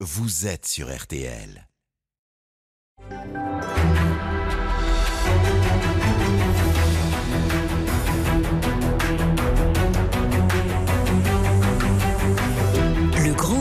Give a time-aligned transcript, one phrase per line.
[0.00, 1.66] vous êtes sur RTL.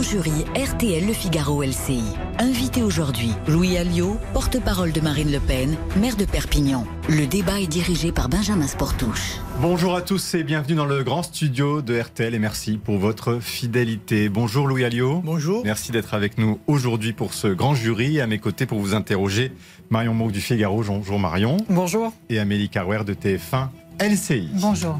[0.05, 2.03] Jury RTL Le Figaro LCI.
[2.37, 6.85] Invité aujourd'hui, Louis Alliot, porte-parole de Marine Le Pen, maire de Perpignan.
[7.09, 9.37] Le débat est dirigé par Benjamin Sportouche.
[9.61, 13.39] Bonjour à tous et bienvenue dans le grand studio de RTL et merci pour votre
[13.39, 14.29] fidélité.
[14.29, 15.21] Bonjour Louis Alliot.
[15.25, 15.63] Bonjour.
[15.65, 18.21] Merci d'être avec nous aujourd'hui pour ce grand jury.
[18.21, 19.53] À mes côtés pour vous interroger,
[19.89, 20.83] Marion Mouk du Figaro.
[20.83, 21.57] Bonjour Marion.
[21.67, 22.13] Bonjour.
[22.29, 24.49] Et Amélie Carouer de TF1 LCI.
[24.53, 24.99] Bonjour.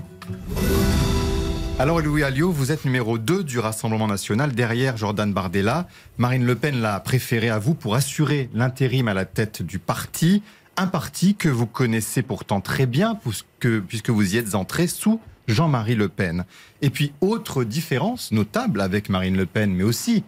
[1.78, 5.90] Alors Louis Alliot, vous êtes numéro 2 du Rassemblement national derrière Jordan Bardella.
[6.18, 10.42] Marine Le Pen l'a préféré à vous pour assurer l'intérim à la tête du parti.
[10.78, 15.20] Un parti que vous connaissez pourtant très bien puisque, puisque vous y êtes entré sous
[15.50, 16.46] Jean-Marie Le Pen.
[16.82, 20.24] Et puis autre différence notable avec Marine Le Pen, mais aussi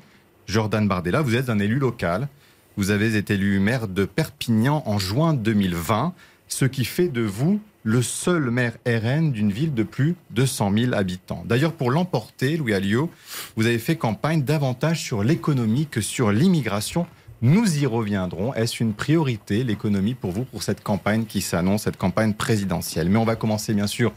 [0.48, 2.28] Jordan Bardella, vous êtes un élu local.
[2.76, 6.14] Vous avez été élu maire de Perpignan en juin 2020,
[6.50, 10.78] ce qui fait de vous le seul maire RN d'une ville de plus de 100
[10.78, 11.46] 000 habitants.
[11.46, 13.10] D'ailleurs, pour l'emporter, Louis Alliot,
[13.56, 17.08] vous avez fait campagne davantage sur l'économie que sur l'immigration.
[17.42, 18.54] Nous y reviendrons.
[18.54, 23.08] Est-ce une priorité, l'économie, pour vous, pour cette campagne qui s'annonce, cette campagne présidentielle?
[23.08, 24.12] Mais on va commencer, bien sûr,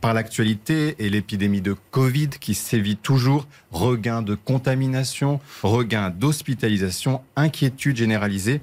[0.00, 3.46] par l'actualité et l'épidémie de Covid qui sévit toujours.
[3.70, 8.60] Regain de contamination, regain d'hospitalisation, inquiétude généralisée.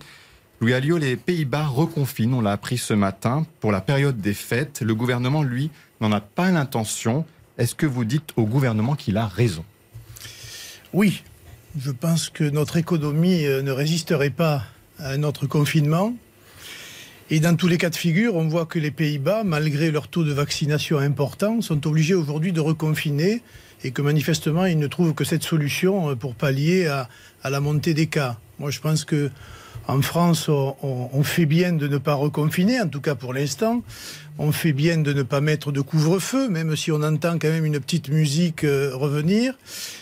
[0.62, 4.82] Louis Alliot, les Pays-Bas reconfinent, on l'a appris ce matin, pour la période des fêtes.
[4.82, 7.26] Le gouvernement, lui, n'en a pas l'intention.
[7.58, 9.64] Est-ce que vous dites au gouvernement qu'il a raison?
[10.92, 11.24] Oui,
[11.80, 14.66] je pense que notre économie euh, ne résisterait pas
[14.98, 16.14] à notre confinement.
[17.30, 20.26] Et dans tous les cas de figure, on voit que les Pays-Bas, malgré leur taux
[20.26, 23.44] de vaccination important, sont obligés aujourd'hui de reconfiner
[23.86, 27.08] et que manifestement, ils ne trouvent que cette solution euh, pour pallier à,
[27.44, 28.38] à la montée des cas.
[28.58, 29.32] Moi, je pense que
[29.90, 33.82] en France, on, on, fait bien de ne pas reconfiner, en tout cas pour l'instant.
[34.38, 37.66] On fait bien de ne pas mettre de couvre-feu, même si on entend quand même
[37.66, 39.58] une petite musique euh, revenir.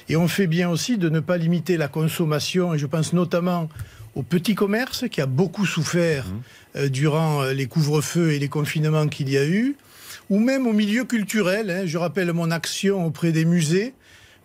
[0.09, 3.69] Et on fait bien aussi de ne pas limiter la consommation, et je pense notamment
[4.15, 6.25] au petit commerce qui a beaucoup souffert
[6.75, 9.77] euh, durant euh, les couvre-feux et les confinements qu'il y a eu,
[10.29, 11.71] ou même au milieu culturel.
[11.71, 11.85] Hein.
[11.85, 13.93] Je rappelle mon action auprès des musées,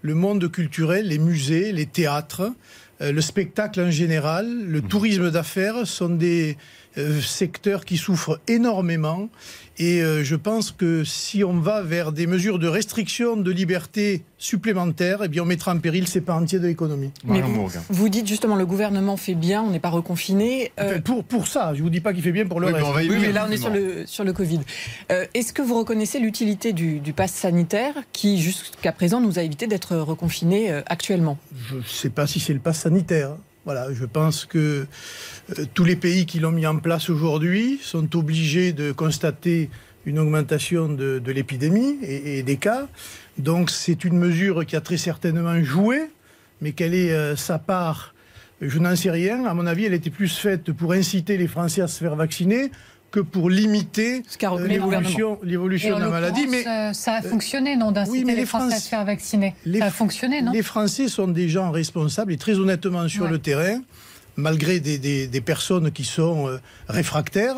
[0.03, 2.53] le monde culturel, les musées, les théâtres.
[3.03, 6.57] Euh, le spectacle en général, le tourisme d'affaires sont des
[6.99, 9.29] euh, secteurs qui souffrent énormément.
[9.79, 14.23] Et euh, je pense que si on va vers des mesures de restriction de liberté
[14.37, 17.11] supplémentaires, eh bien on mettra en péril ces pans entiers de l'économie.
[17.25, 20.73] Mais vous, vous, dites justement le gouvernement fait bien, on n'est pas reconfiné.
[20.79, 21.01] Euh...
[21.01, 22.87] Pour, pour ça, je ne vous dis pas qu'il fait bien pour le oui, reste.
[22.97, 24.61] Mais oui, mais là on est sur le, sur le Covid.
[25.11, 29.43] Euh, Est-ce que vous reconnaissez l'utilité du, du pass sanitaire qui jusqu'à présent nous a
[29.43, 31.39] évité d'être reconfinés euh, actuellement?
[31.71, 33.37] Je ne sais pas si c'est le pass sanitaire.
[33.65, 34.87] Voilà, je pense que
[35.59, 39.71] euh, tous les pays qui l'ont mis en place aujourd'hui sont obligés de constater
[40.05, 42.89] une augmentation de, l'épidémie et, et, des cas.
[43.39, 46.01] Donc c'est une mesure qui a très certainement joué,
[46.61, 48.17] mais quelle est euh, sa part
[48.61, 49.45] Je n'en sais rien.
[49.47, 52.73] À mon avis, elle était plus faite pour inciter les Français à se faire vacciner
[53.13, 54.67] que pour limiter euh,
[55.45, 56.47] l'évolution de la maladie.
[56.49, 59.05] Mais euh, ça a fonctionné, non, d'inciter oui, les, les Français, Français à se faire
[59.05, 59.55] vacciner.
[59.65, 63.25] Les, ça a fonctionné, non Les Français sont des gens responsables et très honnêtement sur
[63.25, 63.31] ouais.
[63.31, 63.81] le terrain,
[64.37, 66.59] malgré des, des, des, personnes qui sont euh,
[66.89, 67.57] réfractaires,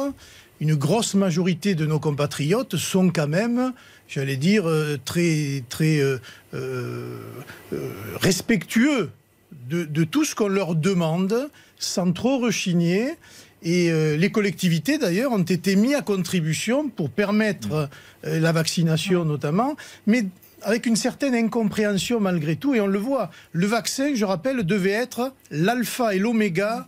[0.60, 3.72] une grosse majorité de nos compatriotes sont quand même,
[4.08, 7.18] j'allais dire, euh, très, très euh,
[8.20, 9.10] respectueux
[9.68, 11.48] de, de tout ce qu'on leur demande,
[11.78, 13.14] sans trop rechigner.
[13.64, 17.88] Et euh, les collectivités, d'ailleurs, ont été mis à contribution pour permettre
[18.26, 19.74] euh, la vaccination notamment,
[20.06, 20.26] mais
[20.62, 22.74] avec une certaine incompréhension malgré tout.
[22.74, 26.86] Et on le voit, le vaccin, je rappelle, devait être l'alpha et l'oméga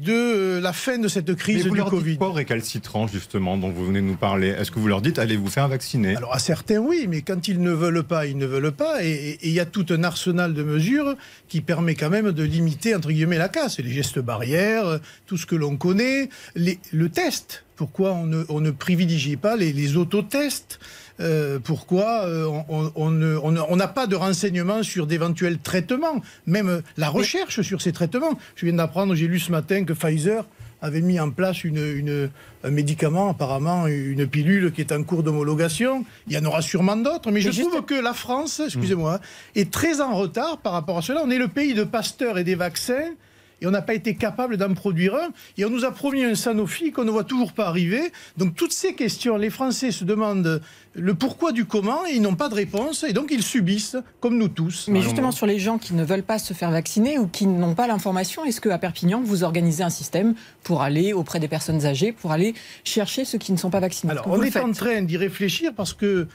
[0.00, 2.10] de la fin de cette crise Mais vous du leur Covid.
[2.12, 4.48] Dites pas récalcitrants justement dont vous venez de nous parler?
[4.48, 6.16] Est-ce que vous leur dites allez vous faire vacciner?
[6.16, 9.04] Alors à certains oui, mais quand ils ne veulent pas, ils ne veulent pas.
[9.04, 11.14] Et il y a tout un arsenal de mesures
[11.48, 13.78] qui permet quand même de limiter entre guillemets la casse.
[13.78, 17.64] Les gestes barrières, tout ce que l'on connaît, les, le test.
[17.76, 20.78] Pourquoi on ne, on ne privilégie pas les, les autotests?
[21.20, 26.80] Euh, pourquoi euh, on n'a on, on, pas de renseignements sur d'éventuels traitements, même euh,
[26.96, 28.36] la recherche sur ces traitements.
[28.56, 30.44] Je viens d'apprendre, j'ai lu ce matin que Pfizer
[30.82, 32.30] avait mis en place une, une,
[32.62, 36.04] un médicament, apparemment une pilule qui est en cours d'homologation.
[36.26, 37.70] Il y en aura sûrement d'autres, mais, mais je juste...
[37.70, 39.58] trouve que la France, excusez-moi, mmh.
[39.60, 41.22] est très en retard par rapport à cela.
[41.24, 43.12] On est le pays de Pasteur et des vaccins.
[43.60, 45.28] et on n'a pas été capable d'en produire un.
[45.56, 48.12] Et on nous a promis un Sanofi qu'on ne voit toujours pas arriver.
[48.36, 50.60] Donc toutes ces questions, les Français se demandent
[50.94, 54.38] le pourquoi du comment et ils n'ont pas de réponse et donc ils subissent comme
[54.38, 54.86] nous tous.
[54.88, 57.74] Mais justement sur les gens qui ne veulent pas se faire vacciner ou qui n'ont
[57.74, 62.12] pas l'information, est-ce qu'à Perpignan vous organisez un système pour aller auprès des personnes âgées,
[62.12, 62.54] pour aller
[62.84, 64.12] chercher ceux qui ne sont pas vaccinés?
[64.12, 66.28] Alors on est en train d'y réfléchir parce que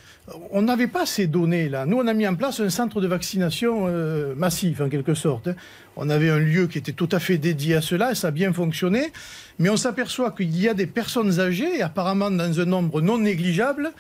[0.52, 1.86] on n'avait pas ces données là.
[1.86, 5.48] Nous on a mis en place un centre de vaccination euh, massif en quelque sorte.
[5.48, 5.56] Hein.
[5.96, 8.32] On avait un lieu qui était tout à fait dédié à cela et ça a
[8.32, 9.12] bien fonctionné.
[9.58, 13.92] Mais on s'aperçoit qu'il y a des personnes âgées, apparemment dans un nombre non négligeable,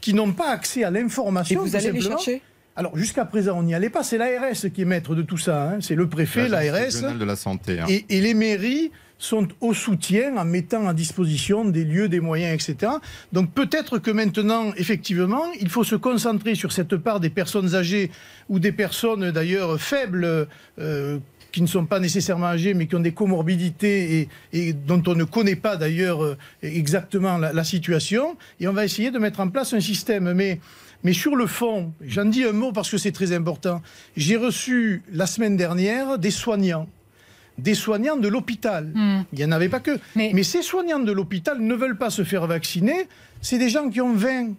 [0.00, 1.64] qui n'ont pas accès à l'information.
[1.64, 2.42] Et vous allez les chercher
[2.78, 4.02] alors jusqu'à présent, on n'y allait pas.
[4.02, 5.70] C'est l'ARS qui est maître de tout ça.
[5.70, 5.78] Hein.
[5.80, 7.16] C'est le préfet, l'ARS.
[7.18, 7.80] de la santé.
[7.80, 7.86] Hein.
[7.88, 12.54] Et, et, les mairies sont au soutien en mettant à disposition des lieux, des moyens,
[12.54, 12.92] etc.
[13.32, 18.10] Donc peut-être que maintenant, effectivement, il faut se concentrer sur cette part des personnes âgées
[18.50, 20.46] ou des personnes d'ailleurs faibles.
[20.78, 21.18] Euh,
[21.56, 25.24] qui ne sont pas nécessairement âgés, mais qui ont des comorbidités et, dont on ne
[25.24, 28.36] connaît pas d'ailleurs euh, exactement la, situation.
[28.60, 30.34] Et on va essayer de mettre en place un système.
[30.34, 30.60] Mais,
[31.02, 33.80] mais sur le fond, j'en dis un mot parce que c'est très important.
[34.18, 36.88] J'ai reçu la semaine dernière des soignants
[37.56, 38.92] des soignants de l'hôpital.
[38.94, 39.22] Hmm.
[39.32, 39.98] Il n'y en avait pas que.
[40.14, 40.32] Mais...
[40.34, 43.08] Mais ces soignants de l'hôpital ne veulent pas se faire vacciner.
[43.40, 44.50] C'est des gens qui ont 20,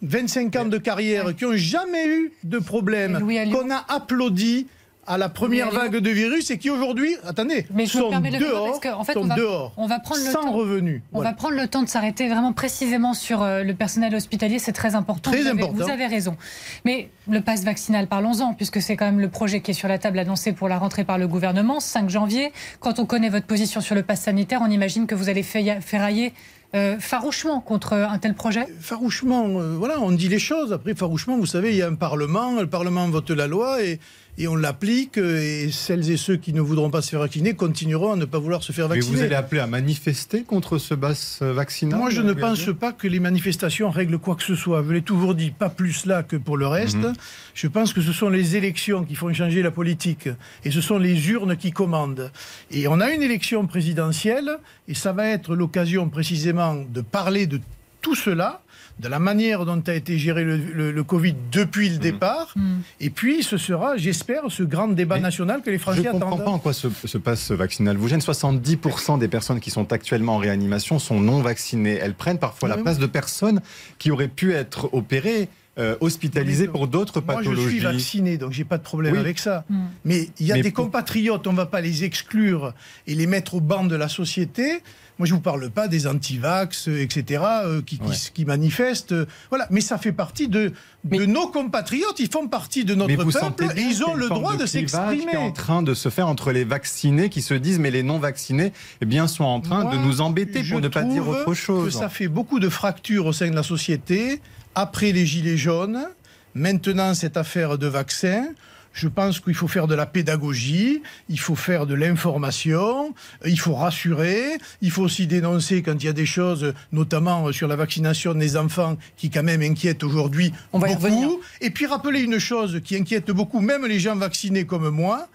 [0.00, 3.20] 25 ans de carrière, qui n'ont jamais eu de problème,
[3.52, 4.68] qu'on a applaudi
[5.10, 9.16] à la première vague de virus et qui aujourd'hui, attendez, Mais sont dehors, en fait,
[9.16, 11.02] on va, dehors, on va prendre le sans temps, revenu.
[11.12, 14.72] On va prendre le temps de s'arrêter vraiment précisément sur euh, le personnel hospitalier, c'est
[14.72, 15.32] très important.
[15.32, 15.74] Très vous, important.
[15.74, 16.36] Avez, vous avez raison.
[16.84, 19.98] Mais le pass vaccinal, parlons-en, puisque c'est quand même le projet qui est sur la
[19.98, 22.52] table annoncé pour la rentrée par le gouvernement, 5 janvier.
[22.78, 26.32] Quand on connaît votre position sur le pass sanitaire, on imagine que vous allez ferrailler
[26.72, 30.72] euh, farouchement contre un tel projet Farouchement, euh, voilà, on dit les choses.
[30.72, 33.98] Après, farouchement, vous savez, il y a un Parlement, le Parlement vote la loi et
[34.40, 35.18] et on l'applique.
[35.18, 38.38] Et celles et ceux qui ne voudront pas se faire vacciner continueront à ne pas
[38.38, 39.12] vouloir se faire vacciner.
[39.12, 42.92] Mais vous allez appeler à manifester contre ce bas vaccinal Moi, je ne pense pas
[42.92, 44.82] que les manifestations règlent quoi que ce soit.
[44.86, 46.96] Je l'ai toujours dit, pas plus là que pour le reste.
[46.96, 47.12] Mhm.
[47.54, 50.28] Je pense que ce sont les élections qui font changer la politique.
[50.64, 52.32] Et ce sont les urnes qui commandent.
[52.70, 54.58] Et on a une élection présidentielle.
[54.88, 57.60] Et ça va être l'occasion précisément de parler de
[58.00, 58.62] tout cela
[59.00, 61.98] de la manière dont a été géré le, Covid depuis le mmh.
[61.98, 62.52] départ.
[62.54, 62.62] Mmh.
[63.00, 66.20] Et puis, ce sera, j'espère, ce grand débat national que les Français attendent.
[66.20, 68.20] Je ne comprends pas en quoi ce, passe vaccinal vous gêne.
[68.20, 71.98] 70% des personnes qui sont actuellement en réanimation sont non vaccinées.
[72.00, 73.60] Elles prennent parfois la place de personnes
[73.98, 75.48] qui auraient pu être opérées.
[75.78, 77.54] Euh, hospitalisées pour d'autres pathologies.
[77.54, 79.64] Moi, je suis vacciné, donc j'ai pas de problème avec ça.
[79.70, 79.78] Mmh.
[80.04, 82.74] Mais il y a des compatriotes, on ne va pas les exclure
[83.06, 84.82] et les mettre au banc de la société.
[85.20, 88.00] Moi, je ne vous parle pas des antivax, etc., euh, qui,
[88.32, 89.12] qui, manifestent.
[89.12, 89.66] Euh, voilà.
[89.70, 90.72] Mais ça fait partie de,
[91.04, 92.18] de nos compatriotes.
[92.18, 95.34] Ils font partie de notre peuple et ils ont le droit de, s'exprimer.
[95.34, 98.72] est en train de se faire entre les vaccinés qui se disent, mais les non-vaccinés,
[99.02, 101.84] eh bien, sont en train de nous embêter, pour ne pas dire autre chose.
[101.84, 104.40] Que ça fait beaucoup de fractures au sein de la société.
[104.74, 106.06] Après les gilets jaunes,
[106.54, 108.46] maintenant cette affaire de vaccin.
[108.92, 113.14] Je pense qu'il faut faire de la pédagogie, il faut faire de l'information,
[113.46, 117.68] il faut rassurer, il faut aussi dénoncer quand il y a des choses, notamment sur
[117.68, 121.40] la vaccination des enfants, qui quand même inquiètent aujourd'hui beaucoup.
[121.60, 125.28] Et puis rappeler une chose qui inquiète beaucoup, même les gens vaccinés comme moi,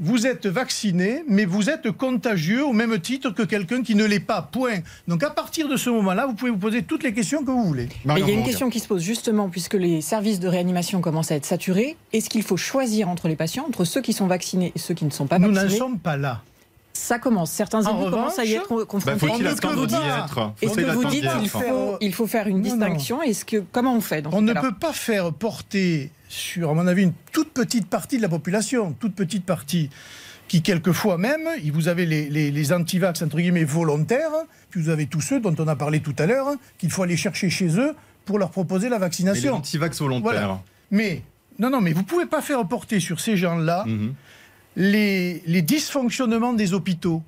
[0.00, 4.20] vous êtes vacciné, mais vous êtes contagieux au même titre que quelqu'un qui ne l'est
[4.20, 4.42] pas.
[4.42, 4.78] Point.
[5.08, 7.64] Donc à partir de ce moment-là, vous pouvez vous poser toutes les questions que vous
[7.64, 7.88] voulez.
[8.04, 11.32] il y a une question qui se pose justement, puisque les services de réanimation commencent
[11.32, 11.96] à être saturés.
[12.12, 15.04] Est-ce qu'il faut choisir entre les patients, entre ceux qui sont vaccinés et ceux qui
[15.04, 16.42] ne sont pas vaccinés Nous n'en sommes pas là.
[16.92, 17.50] Ça commence.
[17.50, 19.26] Certains élus commencent à y être confrontés.
[19.26, 19.60] Bah, Est-ce
[20.74, 23.22] que vous dites qu'il faut, il faut faire une distinction?
[23.22, 27.04] Est-ce que comment on fait On ne peut pas faire porter sur, à mon avis,
[27.04, 29.90] une toute petite partie de la population, toute petite partie,
[30.46, 34.32] qui quelquefois même, vous avez les, les, anti-vax, entre guillemets, volontaires,
[34.70, 37.16] puis vous avez tous ceux dont on a parlé tout à l'heure, qu'il faut aller
[37.16, 37.94] chercher chez eux
[38.24, 39.42] pour leur proposer la vaccination.
[39.42, 40.60] Mais les anti-vax volontaires.
[40.90, 41.22] Mais,
[41.58, 44.14] non, non, mais vous ne pouvez pas faire porter sur ces gens-là mhm.
[44.76, 47.22] les, les dysfonctionnements des hôpitaux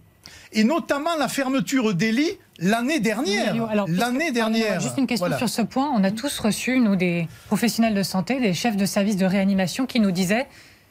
[0.52, 3.54] et notamment la fermeture des lits l'année dernière.
[3.88, 4.80] L'année dernière.
[4.80, 5.90] Juste une question sur ce point.
[5.94, 9.86] On a tous reçu, nous, des professionnels de santé, des chefs de services de réanimation
[9.86, 10.46] qui nous disaient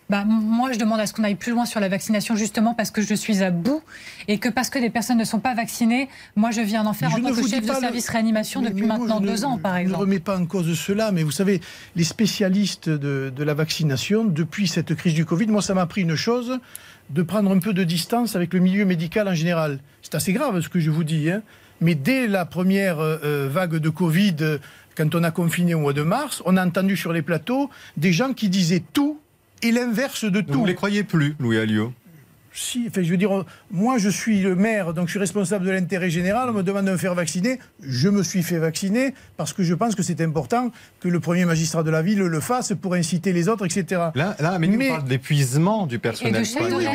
[0.10, 2.90] bah, moi, je demande à ce qu'on aille plus loin sur la vaccination, justement parce
[2.90, 3.84] que je suis à bout
[4.28, 7.14] et que parce que des personnes ne sont pas vaccinées, moi, je viens d'en faire
[7.14, 9.98] en tant que chef de service réanimation depuis maintenant deux ans, par exemple.
[9.98, 11.62] Je ne remets pas en cause cela, mais vous savez,
[11.96, 16.02] les spécialistes de, de la vaccination, depuis cette crise du Covid, moi, ça m'a pris
[16.02, 16.60] une chose
[17.10, 19.80] de prendre un peu de distance avec le milieu médical en général.
[20.02, 21.42] C'est assez grave ce que je vous dis, hein.
[21.82, 24.60] mais dès la première euh, euh, vague de Covid,
[24.96, 28.12] quand on a confiné au mois de mars, on a entendu sur les plateaux des
[28.12, 29.20] gens qui disaient tout
[29.62, 30.54] et l'inverse de tout.
[30.54, 31.94] Vous ne les croyez plus, Louis Alliot?
[32.54, 35.72] Si, enfin, je veux dire, moi je suis le maire, donc je suis responsable de
[35.72, 39.54] l'intérêt général, on me demande de me faire vacciner, je me suis fait vacciner parce
[39.54, 42.74] que je pense que c'est important que le premier magistrat de la ville le fasse
[42.82, 44.02] pour inciter les autres, etc.
[44.16, 46.44] Là, là mais, Mais- on parle d'épuisement du personnel.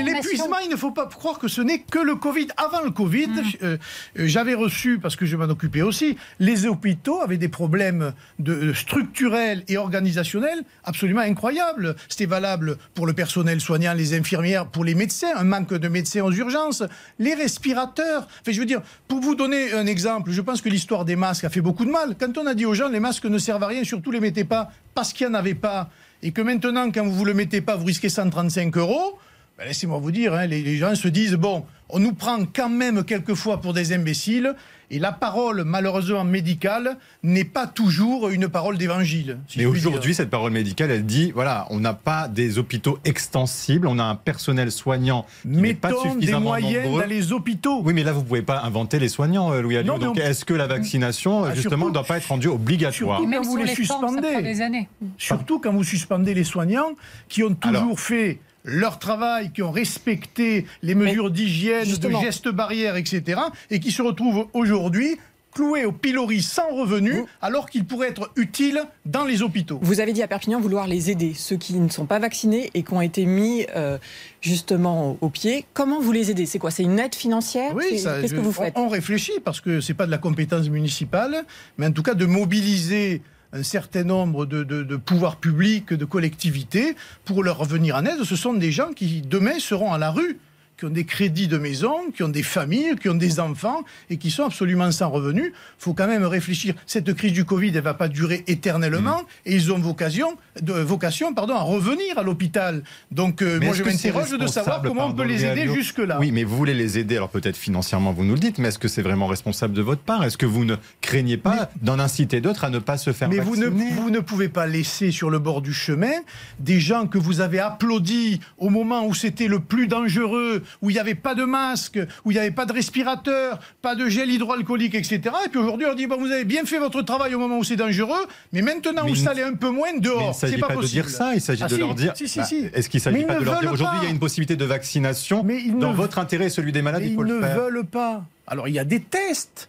[0.05, 2.49] l'épuisement, il ne faut pas croire que ce n'est que le Covid.
[2.57, 3.29] Avant le Covid,
[3.63, 3.77] euh,
[4.19, 8.53] euh, j'avais reçu, parce que je m'en occupais aussi, les hôpitaux avaient des problèmes de,
[8.53, 11.97] euh, structurels et organisationnels absolument incroyables.
[12.09, 16.33] C'était valable pour le personnel soignant, les infirmières, pour les médecins, manque de médecins aux
[16.33, 16.83] urgences,
[17.19, 18.29] les respirateurs.
[18.41, 21.45] Enfin, je veux dire, pour vous donner un exemple, je pense que l'histoire des masques
[21.45, 22.17] a fait beaucoup de mal.
[22.19, 24.45] Quand on a dit aux gens, les masques ne servent à rien, surtout les mettez
[24.45, 25.91] pas parce qu'il n'y en avait pas,
[26.23, 29.19] et que maintenant, quand vous ne le mettez pas, vous risquez 135 euros.
[29.59, 32.69] Ben, Laissez-moi vous dire, hein, les, les gens se disent bon, on nous prend quand
[32.69, 34.55] même quelquefois pour des imbéciles,
[34.91, 39.38] et la parole, malheureusement médicale, n'est pas toujours une parole d'évangile.
[39.49, 43.87] si Mais aujourd'hui, cette parole médicale, elle dit voilà, on n'a pas des hôpitaux extensibles,
[43.87, 47.03] on a un personnel soignant qui n'est pas mettons des suffisamment moyens nombreux.
[47.03, 47.81] dans les hôpitaux.
[47.85, 49.93] Oui, mais là, vous ne pouvez pas inventer les soignants, euh, Louis Alliot.
[49.93, 52.29] Non, mais Donc, on- est-ce que la vaccination, Ah, justement, surtout- ne doit pas être
[52.29, 54.43] rendue obligatoire surtout- Quand vous les suspendez.
[54.43, 54.88] des.
[55.19, 56.93] Surtout quand vous suspendez les soignants
[57.29, 58.00] qui ont toujours Alors.
[58.00, 63.40] fait leur travail, qui ont respecté les mesures d'hygiène, de gestes barrières, etc.,
[63.71, 65.16] et qui se retrouvent aujourd'hui
[65.52, 69.78] cloués au pilori sans revenu, alors qu'ils pourraient être utiles dans les hôpitaux.
[69.83, 72.83] Vous avez dit à Perpignan vouloir les aider, ceux qui ne sont pas vaccinés et
[72.83, 73.97] qui ont été mis euh,
[74.40, 75.64] justement au pied.
[75.73, 76.47] Comment vous les aidez?
[76.47, 76.73] C'est quoi?
[76.73, 77.73] C'est une aide financière?
[77.75, 78.73] Oui, Qu'est-ce que vous faites?
[78.76, 81.44] on, on réfléchit parce que c'est pas de la compétence municipale,
[81.78, 83.23] mais en tout cas de mobiliser
[83.55, 88.25] un certain nombre de, pouvoirs publics, de collectivités, pour leur venir en aide.
[88.25, 90.39] Ce sont des gens qui demain seront à la rue,
[90.85, 94.17] qui ont des crédits de maison, qui ont des familles, qui ont des enfants et
[94.19, 95.53] qui sont absolument sans revenus.
[95.55, 96.75] Il faut quand même réfléchir.
[96.87, 99.26] Cette crise du Covid, elle va pas durer éternellement Mmh.
[99.47, 102.83] et ils ont vocation, de, vocation pardon, à revenir à l'hôpital.
[103.11, 106.19] Donc euh, moi je m'interroge de savoir comment on peut les aider jusque-là.
[106.21, 108.79] Oui, mais vous voulez les aider, alors peut-être financièrement, vous nous le dites, mais est-ce
[108.79, 110.25] que c'est vraiment responsable de votre part?
[110.25, 113.38] Est-ce que vous ne craignez pas d'en inciter d'autres à ne pas se faire Mais
[113.38, 113.91] vous ne, vacciner?
[113.93, 116.12] vous ne pouvez pas laisser sur le bord du chemin
[116.59, 120.95] des gens que vous avez applaudis au moment où c'était le plus dangereux, où il
[120.95, 124.31] n'y avait pas de masque, où il n'y avait pas de respirateur, pas de gel
[124.31, 125.21] hydroalcoolique, etc.
[125.45, 127.59] Et puis aujourd'hui, on leur dit bon, vous avez bien fait votre travail au moment
[127.59, 130.28] où c'est dangereux, mais maintenant Mais où ça allait un peu moins, dehors.
[130.28, 132.12] ne C'est s'agit pas, pas, de dire ça, il s'agit Ah, de si, leur dire.
[132.16, 132.47] si, bah.
[132.75, 134.64] Est-ce qu'il ne s'agit pas de leur dire aujourd'hui il y a une possibilité de
[134.64, 137.37] vaccination Mais dans ne- votre intérêt et celui des malades, Mais il faut ils le
[137.37, 137.57] ne faire.
[137.59, 138.25] veulent pas.
[138.47, 139.69] Alors il y a des tests.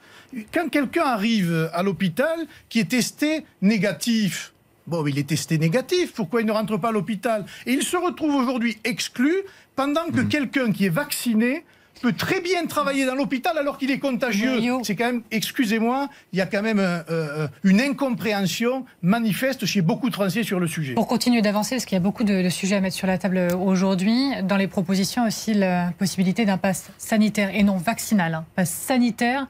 [0.53, 2.35] Quand quelqu'un arrive à l'hôpital
[2.67, 4.51] qui est testé négatif,
[4.87, 7.45] bon, il est testé négatif, pourquoi il ne rentre pas à l'hôpital?
[7.65, 9.33] Et il se retrouve aujourd'hui exclu
[9.75, 11.65] pendant que quelqu'un qui est vacciné
[12.01, 14.59] peut très bien travailler dans l'hôpital alors qu'il est contagieux.
[14.83, 19.81] C'est quand même, excusez-moi, il y a quand même euh, euh, une incompréhension manifeste chez
[19.81, 20.93] beaucoup de Français sur le sujet.
[20.93, 23.17] Pour continuer d'avancer, parce qu'il y a beaucoup de, de sujets à mettre sur la
[23.17, 28.45] table aujourd'hui, dans les propositions aussi la possibilité d'un pass sanitaire et non vaccinal, hein,
[28.55, 29.47] pass sanitaire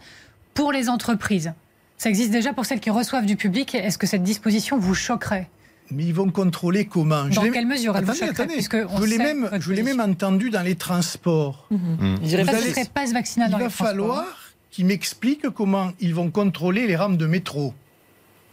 [0.53, 1.51] pour les entreprises.
[1.97, 3.73] Ça existe déjà pour celles qui reçoivent du public.
[3.75, 5.49] Est-ce que cette disposition vous choquerait?
[5.91, 7.25] Mais ils vont contrôler comment?
[7.25, 8.53] Dans quelle mesure elle vous Attendez, choquerait, attendez.
[8.55, 11.67] puisque on Je l'ai même, votre je l'ai même entendu dans les transports.
[11.71, 13.87] Je dirais Vous pas Ça, allez- ce serait pass vaccinal Il dans va les transports.
[13.87, 14.25] falloir
[14.71, 17.73] qu'ils m'expliquent comment ils vont contrôler les rames de métro.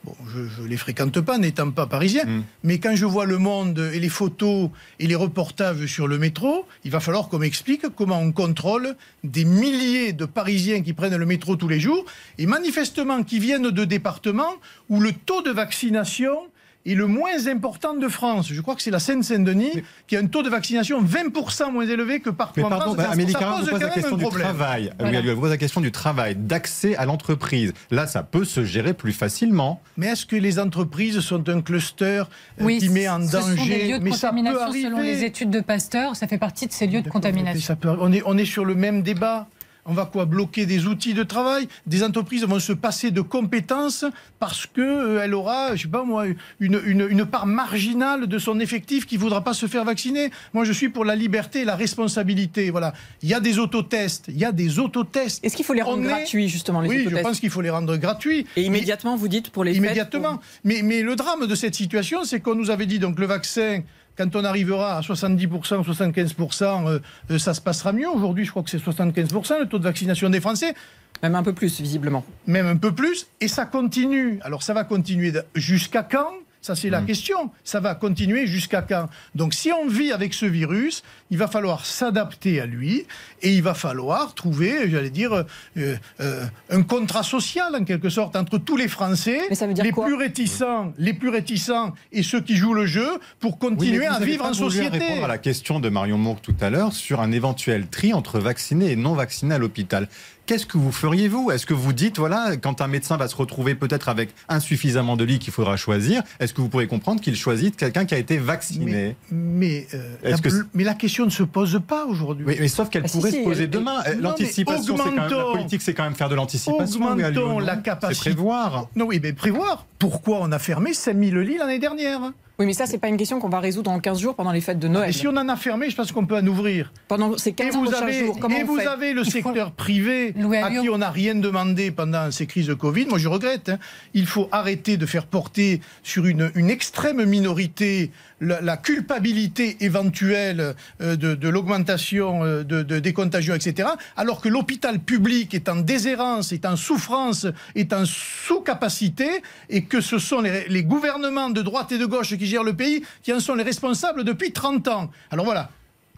[0.04, 2.42] Bon, je ne les fréquente pas, n'étant pas parisien, Mm.
[2.64, 4.68] mais quand je vois le monde et les photos
[4.98, 9.44] et les reportages sur le métro, il va falloir qu'on m'explique comment on contrôle des
[9.44, 12.04] milliers de Parisiens qui prennent le métro tous les jours,
[12.38, 14.54] et manifestement qui viennent de départements
[14.88, 16.36] où le taux de vaccination
[16.84, 18.48] est le moins important de France.
[18.52, 22.20] Je crois que c'est la Seine-Saint-Denis qui a un taux de vaccination 20% moins élevé
[22.20, 22.96] que partout Mais en pardon, France.
[22.96, 24.84] bah, Ça- Amélie vous pose la question du travail.
[24.90, 25.18] Oui, Voilà.
[25.20, 27.72] elle pose la question du travail, d'accès à l'entreprise.
[27.90, 29.80] Là, ça peut se gérer plus facilement.
[29.96, 32.24] Mais est-ce que les entreprises sont un cluster euh,
[32.60, 33.68] Oui, qui met en ce sont danger?
[33.78, 36.16] des lieux de Mais ça peut contamination selon les études de Pasteur.
[36.16, 37.60] Ça fait partie de ces lieux de contamination.
[37.60, 39.46] ça peut- on, est, on est sur le même débat.
[39.84, 41.66] On va quoi bloquer des outils de travail?
[41.86, 44.04] Des entreprises vont se passer de compétences
[44.38, 46.26] parce que euh, elle aura, je sais pas moi,
[46.60, 50.30] une, une, une part marginale de son effectif qui voudra pas se faire vacciner.
[50.52, 52.70] Moi, je suis pour la liberté et la responsabilité.
[52.70, 52.92] Voilà.
[53.22, 54.26] Il y a des autotests.
[54.28, 55.44] Il y a des autotests.
[55.44, 57.70] Est-ce qu'il faut les rendre est- gratuits, justement, les Oui, je pense qu'il faut les
[57.70, 58.46] rendre gratuits.
[58.56, 60.40] Et immédiatement, vous dites pour les fêtes, Immédiatement.
[60.62, 63.80] Mais, mais le drame de cette situation, c'est qu'on nous avait dit donc le vaccin,
[64.16, 66.98] quand on arrivera à 70%, 75%, euh,
[67.30, 68.08] euh, ça se passera mieux.
[68.08, 70.74] Aujourd'hui, je crois que c'est 75% le taux de vaccination des Français,
[71.22, 72.24] même un peu plus, visiblement.
[72.46, 74.38] même un peu plus, et ça continue.
[74.42, 76.32] Alors ça va continuer jusqu'à quand?
[76.62, 77.06] Ça, c'est la Mm.
[77.06, 77.50] question.
[77.64, 79.08] Ça va continuer jusqu'à quand?
[79.34, 83.04] Donc, si on vit avec ce virus, il va falloir s'adapter à lui
[83.42, 85.32] et il va falloir trouver, j'allais dire,
[85.76, 89.40] euh, euh, un contrat social, en quelque sorte, entre tous les Français,
[89.82, 93.08] les plus réticents, les plus réticents et ceux qui jouent le jeu
[93.40, 94.98] pour continuer à vivre en société.
[94.98, 98.38] répondre à la question de Marion Mourgue tout à l'heure sur un éventuel tri entre
[98.38, 100.06] vaccinés et non vaccinés à l'hôpital.
[100.46, 103.36] Qu'est-ce que vous feriez, vous Est-ce que vous dites, voilà, quand un médecin va se
[103.36, 107.36] retrouver peut-être avec insuffisamment de lits qu'il faudra choisir, est-ce que vous pourrez comprendre qu'il
[107.36, 108.84] choisit quelqu'un qui a été vacciné?
[108.90, 112.44] Mais, mais, euh, Est-ce la, que c'est- mais la question ne se pose pas aujourd'hui.
[112.46, 114.02] Oui, mais sauf qu'elle Ah, pourrait si, se poser elle- demain.
[114.20, 117.06] L'anticipation, c'est quand même la politique, c'est quand même faire de l'anticipation.
[117.12, 118.30] Augmentons la C'est capacité.
[118.30, 118.88] prévoir.
[118.96, 119.86] Non, oui, mais prévoir.
[120.02, 123.38] Pourquoi on a fermé 5000 lits l'année dernière Oui, mais ça, c'est pas une question
[123.38, 125.10] qu'on va résoudre en 15 jours pendant les fêtes de Noël.
[125.10, 126.92] Et si on en a fermé, je pense qu'on peut en ouvrir.
[127.06, 129.22] Pendant ces Et 15 vous prochains avez, jours, comment et on vous fait avez le
[129.22, 133.06] faut- secteur privé à qui on n'a rien demandé pendant ces crises de Covid.
[133.06, 133.68] Moi, je regrette.
[133.68, 133.78] hein.
[134.12, 138.10] Il faut arrêter de faire porter sur une, une extrême minorité
[138.42, 143.88] la, la culpabilité éventuelle euh, de, de l'augmentation euh, de, de- des contagions, etc.
[144.16, 149.28] Alors que l'hôpital public est en déshérence, est en souffrance, est en sous-capacité
[149.70, 152.74] et que ce sont les, les gouvernements de droite et de gauche qui gèrent le
[152.74, 155.10] pays qui en sont les responsables depuis 30 ans.
[155.30, 155.70] Alors voilà.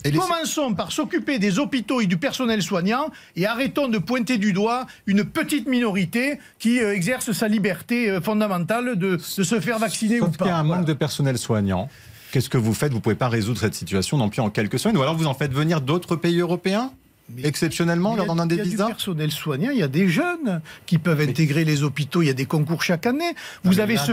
[0.05, 4.37] Et les- Commençons par s'occuper des hôpitaux et du personnel soignant et arrêtons de pointer
[4.37, 9.79] du doigt une petite minorité qui euh, exerce sa liberté fondamentale de, de se faire
[9.79, 10.59] vacciner Sauf ou qu'il y a pas.
[10.59, 10.81] un Voilà.
[10.81, 11.89] manque de personnel soignant.
[12.35, 12.91] Qu'est-ce que vous faites?
[12.91, 14.97] Vous ne pouvez pas résoudre cette situation non plus en quelques semaines.
[14.97, 16.91] Ou alors vous en faites venir d'autres pays européens?
[17.31, 19.31] Mais- Exceptionnellement, en Il y a- leur donnant des il y a du visas personnel
[19.31, 22.45] soignant, il y a des jeunes qui peuvent intégrer les hôpitaux, il y a des
[22.45, 23.35] concours chaque année.
[23.65, 24.13] Vous avez là, ce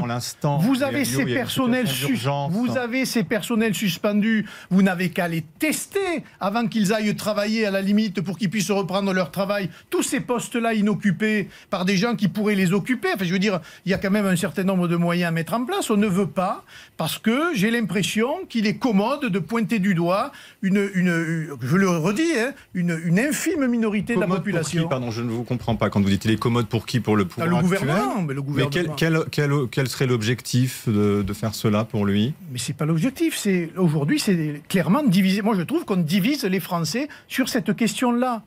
[0.62, 2.16] vous a ces a personnels sus-
[2.52, 7.72] vous avez ces personnels suspendus, vous n'avez qu'à les tester avant qu'ils aillent travailler à
[7.72, 9.70] la limite pour qu'ils puissent reprendre leur travail.
[9.90, 13.10] Tous ces postes-là inoccupés par des gens qui pourraient les occuper.
[13.14, 15.32] Enfin, je veux dire, il y a quand même un certain nombre de moyens à
[15.32, 15.90] mettre en place.
[15.90, 16.64] On ne veut pas
[16.96, 21.90] parce que j'ai l'impression qu'il est commode de pointer du doigt une, une, je le
[21.90, 24.84] redis, hein, une, une infime minorité de la pour population.
[24.84, 25.90] qui Pardon, je ne vous comprends pas.
[25.90, 28.34] Quand vous dites il est commode pour qui Pour le Ah, pouvoir le gouvernement, mais
[28.34, 28.96] le Mais gouvernement.
[28.96, 32.86] quel, quel, quel, quel serait l'objectif de, de faire cela pour lui Mais c'est pas
[32.86, 33.36] l'objectif.
[33.38, 35.42] C'est aujourd'hui, c'est clairement diviser.
[35.42, 38.44] Moi, je trouve qu'on divise les Français sur cette question-là.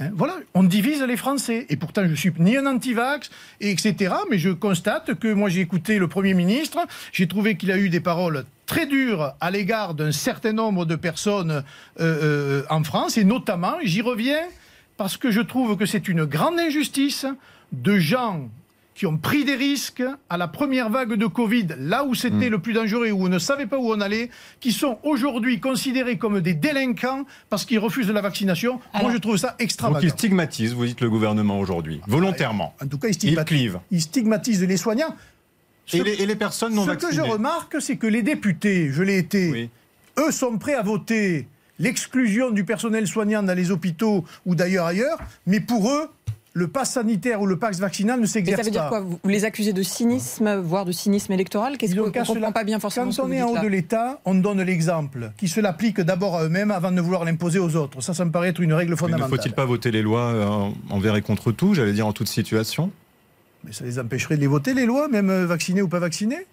[0.00, 1.66] Hein, voilà, on divise les Français.
[1.68, 4.12] Et pourtant, je suis ni un anti-vax, et etc.
[4.30, 6.78] Mais je constate que moi, j'ai écouté le Premier ministre.
[7.12, 10.96] J'ai trouvé qu'il a eu des paroles très dures à l'égard d'un certain nombre de
[10.96, 11.62] personnes euh,
[12.00, 13.16] euh, en France.
[13.18, 14.40] Et notamment, j'y reviens,
[14.96, 17.26] parce que je trouve que c'est une grande injustice
[17.72, 18.48] de gens
[18.94, 22.60] qui ont pris des risques à la première vague de Covid, là où c'était le
[22.60, 26.40] plus dangereux, où on ne savait pas où on allait, qui sont aujourd'hui considérés comme
[26.40, 28.78] des délinquants parce qu'ils refusent la vaccination.
[28.92, 29.98] Alors- Moi, je trouve ça Donc extravagant.
[30.00, 32.72] il stigmatise, vous dites le gouvernement aujourd'hui, volontairement.
[32.80, 35.16] En tout cas, ils Il stigmatisent, ils stigmatisent les soignants.
[35.86, 38.22] Ce, Et les, et les personnes non ce vaccinées que je remarque, c'est que les
[38.22, 39.70] députés, je l'ai été, Oui.
[40.18, 41.46] eux sont prêts à voter
[41.78, 46.08] l'exclusion du personnel soignant dans les hôpitaux ou d'ailleurs ailleurs, mais pour eux,
[46.56, 48.88] le pass sanitaire ou le pass vaccinal ne Mais s'exerce ça veut dire pas.
[48.88, 51.76] quoi Vous les accusez de cynisme, voire de cynisme électoral?
[51.76, 53.48] Qu'est-ce Ils que ont on qu'à se comprend pas bien forcément Quand on est en
[53.48, 57.24] haut de l'État, on donne l'exemple, qui se l'applique d'abord à eux-mêmes avant de vouloir
[57.24, 58.00] l'imposer aux autres.
[58.02, 59.30] Ça, ça me paraît être une règle Mais ne fondamentale.
[59.36, 62.92] faut-il pas voter les lois euh, envers et contre tout, j'allais dire en toute situation?
[63.64, 66.46] Mais ça les empêcherait de les voter, les lois, même euh, vaccinés ou pas vaccinés?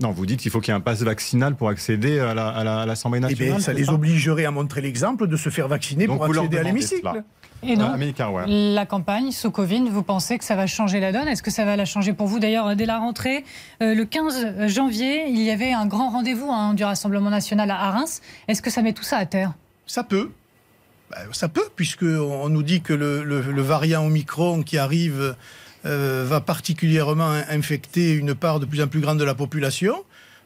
[0.00, 2.48] Non, vous dites qu'il faut qu'il y ait un pass vaccinal pour accéder à la-
[2.48, 3.52] à la- à l'Assemblée Eh nationale.
[3.56, 6.62] bien, ça les obligerait à montrer l'exemple de se faire vacciner Donc pour accéder à
[6.62, 7.00] l'hémicycle.
[7.02, 7.22] cela.
[7.62, 8.44] Et Ah, donc, Carrouer.
[8.46, 11.28] la campagne sous Covid, vous pensez que ça va changer la donne?
[11.28, 12.38] Est-ce que ça va la changer pour vous?
[12.38, 13.44] D'ailleurs, dès la rentrée,
[13.82, 17.90] euh, le 15 janvier, il y avait un grand rendez-vous hein, du Rassemblement national à
[17.90, 18.22] Reims.
[18.48, 19.52] Est-ce que ça met tout ça à terre?
[19.86, 20.30] Ça peut.
[21.10, 25.34] Ben, ça peut, puisqu'on nous dit que le, le- le variant Omicron qui arrive
[25.86, 29.94] euh, va particulièrement infecter une part de plus en plus grande de la population.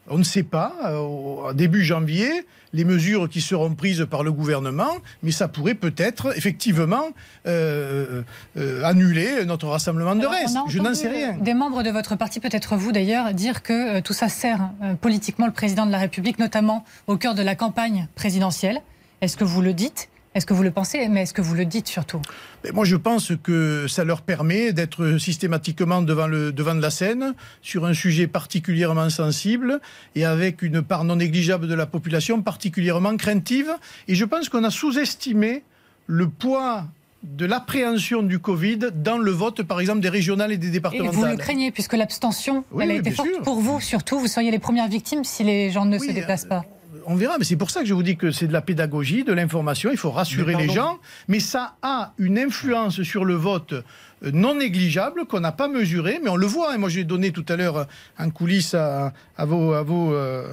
[0.09, 4.33] On ne sait pas, euh, au début janvier, les mesures qui seront prises par le
[4.33, 4.90] gouvernement,
[5.23, 7.09] mais ça pourrait peut-être effectivement
[7.47, 8.23] euh,
[8.59, 10.59] euh, annuler notre rassemblement de reste.
[10.68, 11.38] Je n'en sais rien.
[11.38, 14.70] Des membres de votre parti, peut-être vous d'ailleurs, dire que tout ça sert
[15.01, 18.83] politiquement le président de la République, notamment au cœur de la campagne présidentielle.
[19.20, 20.09] Est-ce que vous le dites?
[20.35, 22.20] Est-ce que vous le pensez Mais est-ce que vous le dites surtout
[22.64, 26.90] Mais moi, je pense que ça leur permet d'être systématiquement devant le devant de la
[26.90, 29.81] scène sur un sujet particulièrement sensible
[30.16, 33.70] et avec une part non négligeable de la population particulièrement craintive.
[34.09, 35.62] Et je pense qu'on a sous-estimé
[36.07, 36.85] le poids
[37.23, 41.14] de l'appréhension du Covid dans le vote, par exemple, des régionales et des Et départementales.
[41.14, 43.40] vous le craignez, puisque l'abstention, Oui, elle a été forte sûr.
[43.42, 44.18] pour vous, surtout.
[44.18, 46.66] Vous seriez les premières victimes si les gens ne Oui, se déplacent pas.
[47.06, 47.38] On verra.
[47.38, 49.90] Mais c'est pour ça que je vous dis que c'est de la pédagogie, de l'information.
[49.90, 50.98] Il faut rassurer les gens.
[51.28, 56.20] Mais ça a une influence sur le vote euh, non négligeable qu'on n'a pas mesuré.
[56.22, 56.72] Mais on le voit.
[56.72, 56.78] Et hein.
[56.78, 57.86] moi, j'ai donné tout à l'heure
[58.18, 60.52] en coulisses à, vos, à, vos, euh,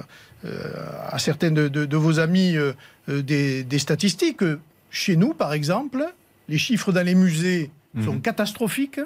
[1.08, 2.56] à certains de, vos amis
[3.08, 4.44] des, des statistiques.
[4.90, 6.04] Chez nous, par exemple,
[6.48, 7.70] les chiffres dans les musées
[8.04, 8.20] sont mhm.
[8.22, 9.00] catastrophiques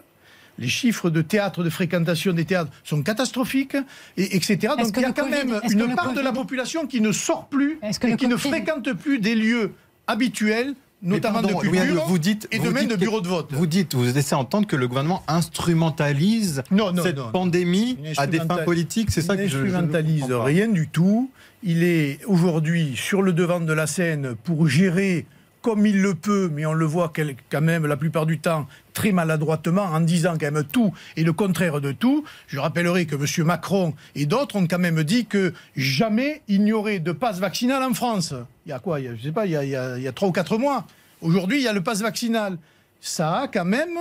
[0.58, 3.76] les chiffres de théâtre, de fréquentation des théâtres sont catastrophiques,
[4.16, 4.74] et, etc.
[4.78, 7.78] Donc il y a quand même une part de la population qui ne sort plus
[7.82, 9.72] et qui ne fréquente plus des lieux
[10.06, 13.48] habituels notamment de culture vous dites, et de même de bureaux de vote.
[13.52, 16.62] Vous dites, vous essayez d'entendre que le gouvernement instrumentalise
[17.02, 21.30] cette pandémie à des fins politiques, c'est ça que je instrumentalise rien du tout.
[21.62, 25.26] Il est aujourd'hui sur le devant de la scène pour gérer
[25.62, 27.12] comme il le peut, mais on le voit
[27.50, 31.34] quand même la plupart du temps très maladroitement en disant quand même tout et le
[31.34, 32.24] contraire de tout.
[32.48, 33.46] Je rappellerai que M.
[33.46, 37.82] Macron et d'autres ont quand même dit que jamais il n'y aurait de passe vaccinal
[37.82, 38.32] en France.
[38.64, 39.00] Il y a quoi?
[39.00, 40.86] Je ne sais pas, il y a, trois ou quatre mois.
[41.20, 42.56] Aujourd'hui, il y a le passe vaccinal.
[43.02, 43.98] Ça a quand même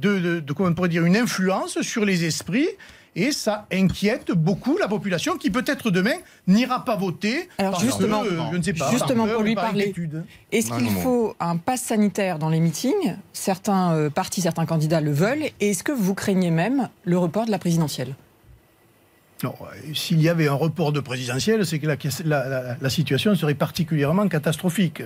[0.00, 2.68] de, de, on pourrait dire, une influence sur les esprits
[3.16, 6.14] et ça inquiète beaucoup la population qui peut-être demain
[6.46, 7.48] n'ira pas voter.
[7.58, 9.94] Alors justement, je ne sais pas, justement pour lui parler,
[10.52, 13.16] est-ce qu'il faut un pass sanitaire dans les meetings?
[13.32, 15.44] Certains euh, partis, certains candidats le veulent.
[15.60, 18.14] Et est-ce que vous craignez même le report de la présidentielle?
[19.42, 19.54] Non,
[19.94, 25.02] s'il y avait un report de présidentielle, c'est que la, la, situation serait particulièrement catastrophique.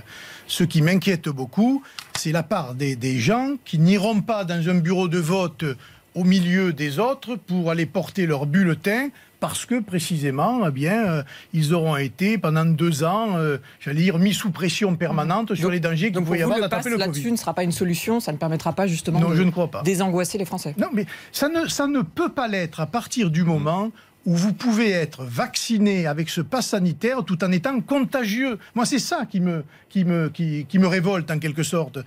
[0.47, 1.83] Ce qui m'inquiète beaucoup,
[2.17, 5.65] c'est la part des, des gens qui n'iront pas dans un bureau de vote
[6.19, 11.23] au milieu des autres pour aller porter leur bulletin parce que précisément, eh bien, euh,
[11.53, 15.79] ils auront été pendant deux ans, euh, j'allais dire, mis sous pression permanente sur les
[15.79, 18.37] dangers qu'il pouvait y avoir d'attraper le là-dessus ne sera pas une solution, ça ne
[18.37, 19.83] permettra pas justement de je ne crois pas.
[19.83, 20.75] désangoisser les Français.
[20.77, 23.93] Non, mais ça ne, ça ne peut pas l'être à partir du moment
[24.27, 28.59] où vous pouvez être vacciné avec ce pass sanitaire tout en étant contagieux.
[28.75, 32.01] Moi, c'est ça qui me, qui, me, qui, qui me révolte en quelque sorte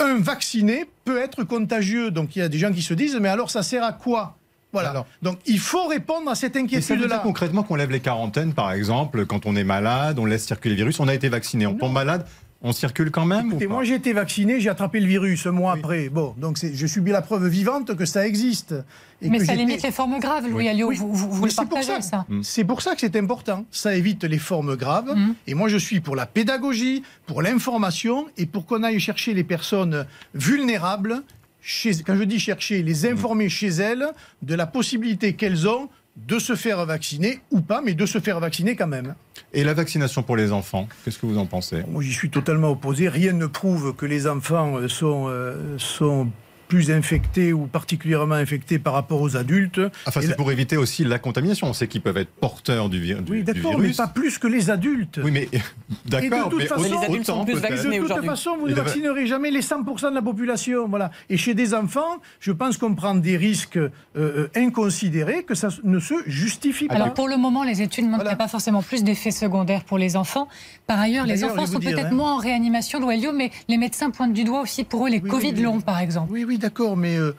[0.00, 2.10] un vacciné peut être contagieux.
[2.10, 4.36] Donc il y a des gens qui se disent, mais alors ça sert à quoi?
[4.72, 5.06] Voilà.
[5.22, 7.20] Donc il faut répondre à cette inquiétude-là.
[7.20, 10.76] concrètement qu'on lève les quarantaines, par exemple, quand on est malade, on laisse circuler le
[10.76, 12.26] virus, on a été vacciné, on tombe malade,
[12.62, 15.72] on circule quand même Écoutez, moi j'ai été vacciné, j'ai attrapé le virus un mois
[15.74, 16.08] après.
[16.08, 18.74] Bon, donc je subis la preuve vivante que ça existe.
[19.20, 20.92] mais ça limite les formes graves, Louis Alliot.
[20.92, 22.24] Vous, vous, le partagez, ça.
[22.28, 22.42] Mm.
[22.42, 23.64] C'est pour ça que c'est important.
[23.70, 25.14] Ça évite les formes graves.
[25.14, 25.34] Mm.
[25.46, 29.44] Et moi je suis pour la pédagogie, pour l'information et pour qu'on aille chercher les
[29.44, 31.22] personnes vulnérables.
[31.60, 34.06] Chez, quand je dis chercher, les informer chez elles
[34.42, 38.40] de la possibilité qu'elles ont de se faire vacciner ou pas, mais de se faire
[38.40, 39.14] vacciner quand même.
[39.52, 41.82] Et la vaccination pour les enfants, qu'est-ce que vous en pensez?
[41.88, 43.08] Moi, j'y suis totalement opposé.
[43.08, 46.28] Rien ne prouve que les enfants sont, euh, sont
[46.68, 49.80] plus infectés ou particulièrement infectés par rapport aux adultes.
[50.06, 51.68] Enfin, c'est pour éviter aussi la contamination.
[51.68, 53.24] On sait qu'ils peuvent être porteurs du, virus.
[53.28, 55.20] Oui, d'accord, mais pas plus que les adultes.
[55.22, 55.48] Oui, mais
[56.06, 59.50] d'accord, mais façon, les adultes sont plus vaccinés De toute façon, vous ne vaccinerez jamais
[59.50, 60.88] les 100% de la population.
[60.88, 61.10] Voilà.
[61.30, 65.68] Et chez des enfants, je pense qu'on prend des risques euh, euh, inconsidérés que ça
[65.84, 66.94] ne se justifie pas.
[66.94, 70.48] Alors, pour le moment, les études montrent pas forcément plus d'effets secondaires pour les enfants.
[70.86, 72.14] Par ailleurs, les enfants sont peut-être hein.
[72.14, 75.52] moins en réanimation, Loyau, mais les médecins pointent du doigt aussi pour eux les Covid
[75.54, 76.32] longs, par exemple.
[76.32, 77.34] Oui, oui, d'accord, mais euh,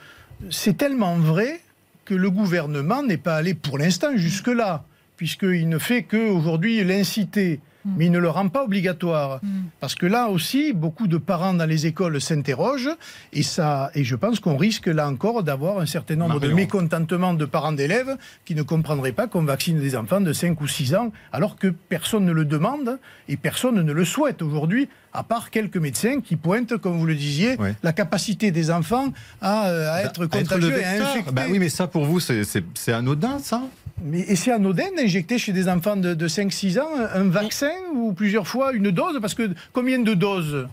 [0.49, 1.61] c'est tellement vrai
[2.05, 4.83] que le gouvernement n'est pas allé pour l'instant jusque-là,
[5.17, 7.59] puisqu'il ne fait qu'aujourd'hui l'inciter
[7.95, 9.39] mais il ne le rend pas obligatoire.
[9.41, 9.47] Mm.
[9.79, 12.89] Parce que là aussi, beaucoup de parents dans les écoles s'interrogent,
[13.33, 17.33] et, ça, et je pense qu'on risque là encore d'avoir un certain nombre de mécontentements
[17.33, 20.95] de parents d'élèves qui ne comprendraient pas qu'on vaccine des enfants de 5 ou 6
[20.95, 25.49] ans, alors que personne ne le demande et personne ne le souhaite aujourd'hui, à part
[25.49, 30.03] quelques médecins qui pointent, comme vous le disiez, la capacité des enfants à, euh, bah,
[30.03, 31.31] être contagieux et à infecter.
[31.31, 33.63] Bah oui, mais ça pour vous, c'est anodin, ça?
[34.03, 38.47] Mais, et c'est anodin d'injecter chez des enfants de, 5-6 ans un vaccin ou plusieurs
[38.47, 39.19] fois une dose?
[39.21, 40.67] Parce que combien de doses?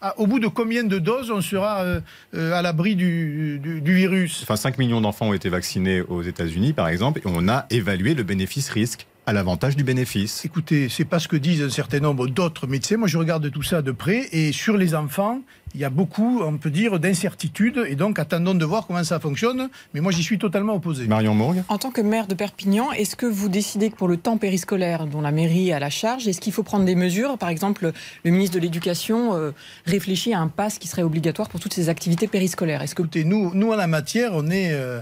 [0.00, 2.00] Ah, au bout de combien de doses on sera euh,
[2.34, 4.40] euh, à l'abri du, du, virus?
[4.42, 8.14] Enfin, 5 millions d'enfants ont été vaccinés aux États-Unis, par exemple, et on a évalué
[8.14, 10.44] le bénéfice-risque à l'avantage du bénéfice.
[10.44, 12.96] Écoutez, c'est pas ce que disent un certain nombre d'autres médecins.
[12.96, 15.40] Moi, je regarde tout ça de près, et sur les enfants,
[15.74, 17.84] il y a beaucoup, on peut dire, d'incertitudes.
[17.88, 19.68] Et donc, attendons de voir comment ça fonctionne.
[19.94, 21.06] Mais moi, j'y suis totalement opposé.
[21.06, 24.16] Marion Mourgue En tant que maire de Perpignan, est-ce que vous décidez que pour le
[24.16, 27.38] temps périscolaire dont la mairie a la charge, est-ce qu'il faut prendre des mesures?
[27.38, 27.92] Par exemple,
[28.24, 29.52] le ministre de l'Éducation euh,
[29.86, 32.82] réfléchit à un pass qui serait obligatoire pour toutes ces activités périscolaires.
[32.82, 33.02] Est-ce que...
[33.02, 35.00] Écoutez, nous, nous, en la matière, on est, euh,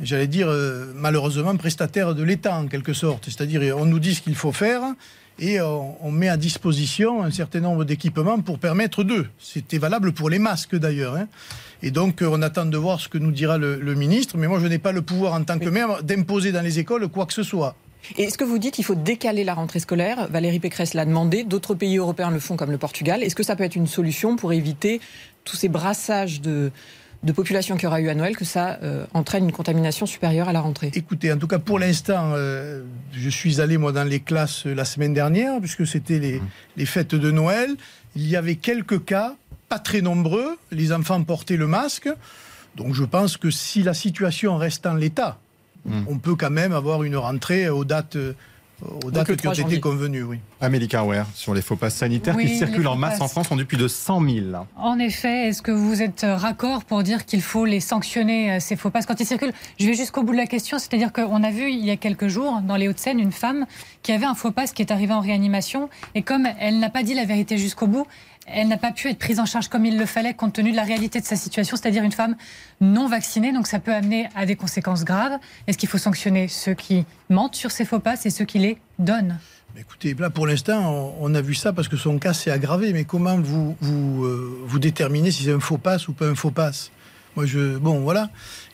[0.00, 3.24] j'allais dire, euh, malheureusement prestataire de l'État, en quelque sorte.
[3.24, 4.82] C'est-à-dire, on nous dit ce qu'il faut faire
[5.38, 9.26] et on, met à disposition un certain nombre d'équipements pour permettre d'eux.
[9.38, 11.16] C'était valable pour les masques d'ailleurs.
[11.16, 11.28] Hein.
[11.82, 14.36] Et donc, on attend de voir ce que nous dira le, ministre.
[14.36, 17.08] Mais moi, je n'ai pas le pouvoir en tant que maire d'imposer dans les écoles
[17.08, 17.74] quoi que ce soit.
[18.18, 20.28] Et ce que vous dites, il faut décaler la rentrée scolaire?
[20.28, 21.44] Valérie Pécresse l'a demandé.
[21.44, 23.22] D'autres pays européens le font, comme le Portugal.
[23.22, 25.00] Est-ce que ça peut être une solution pour éviter
[25.44, 26.70] tous ces brassages de,
[27.22, 30.48] de population qu'il y aura eu à Noël, que ça euh, entraîne une contamination supérieure
[30.48, 32.82] à la rentrée Écoutez, en tout cas pour l'instant, euh,
[33.12, 36.48] je suis allé moi dans les classes la semaine dernière, puisque c'était les, mmh.
[36.78, 37.76] les fêtes de Noël.
[38.16, 39.34] Il y avait quelques cas,
[39.68, 40.58] pas très nombreux.
[40.70, 42.08] Les enfants portaient le masque.
[42.76, 45.38] Donc je pense que si la situation reste en l'état,
[45.84, 46.04] Hmm.
[46.06, 48.16] on peut quand même avoir une rentrée aux dates
[49.04, 50.38] aux dates qui ont été convenues, oui.
[50.60, 50.88] Amélie
[51.34, 54.20] sur les faux passes sanitaires qui circulent en masse en France, on depuis de 100
[54.20, 54.46] 000.
[54.76, 58.76] En effet, est-ce que vous êtes raccord pour dire qu'il faut les sanctionner, euh, ces
[58.76, 61.50] faux passes, quand ils circulent Je vais jusqu'au bout de la question, c'est-à-dire qu'on a
[61.50, 63.66] vu il y a quelques jours, dans les Hauts-de-Seine, une femme
[64.02, 67.02] qui avait un faux passe qui est arrivée en réanimation, et comme elle n'a pas
[67.02, 68.06] dit la vérité jusqu'au bout,
[68.46, 70.76] elle n'a pas pu être prise en charge comme il le fallait compte tenu de
[70.76, 72.36] la réalité de sa situation, c'est-à-dire une femme
[72.80, 73.52] non vaccinée.
[73.52, 75.38] Donc ça peut amener à des conséquences graves.
[75.66, 78.78] Est-ce qu'il faut sanctionner ceux qui mentent sur ces faux passes et ceux qui les
[78.98, 79.38] donnent
[79.78, 82.92] Écoutez, là pour l'instant, on a vu ça parce que son cas s'est aggravé.
[82.92, 86.34] Mais comment vous, vous, euh, vous déterminez si c'est un faux passe ou pas un
[86.34, 86.90] faux passe?
[87.36, 88.28] Moi, je, bon, voilà.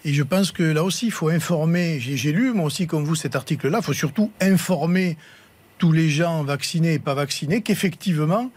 [0.04, 2.00] Et je pense que là aussi, il faut informer.
[2.00, 3.78] J'ai lu, moi aussi, comme vous, cet article-là.
[3.81, 5.16] Il faut surtout informer
[5.79, 8.51] tous les gens vaccinés et pas vaccinés, qu'effectivement,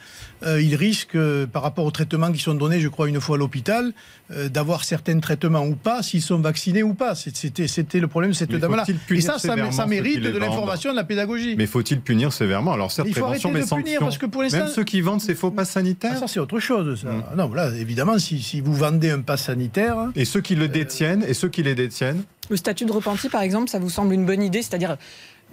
[0.43, 3.35] euh, ils risquent, euh, par rapport aux traitements qui sont donnés, je crois, une fois
[3.35, 3.93] à l'hôpital,
[4.31, 7.13] euh, d'avoir certains traitements ou pas, s'ils sont vaccinés ou pas.
[7.15, 8.85] C'était, le problème de cette dame-là.
[9.09, 11.55] Et ça, ça, mérite de l'information, de la pédagogie.
[11.57, 14.67] Mais faut-il punir sévèrement Alors certes, il faut prévention, mais punir, parce que pour Même
[14.67, 17.01] ceux qui vendent ces faux passes sanitaires ah, Ça, c'est autre chose.
[17.01, 17.09] Ça.
[17.09, 17.23] Mmh.
[17.37, 19.97] Non, là, évidemment, si, si, vous vendez un pass sanitaire...
[20.15, 23.41] Et ceux qui le détiennent, et ceux qui les détiennent Le statut de repenti, par
[23.41, 24.97] exemple, ça vous semble une bonne idée C'est-à-dire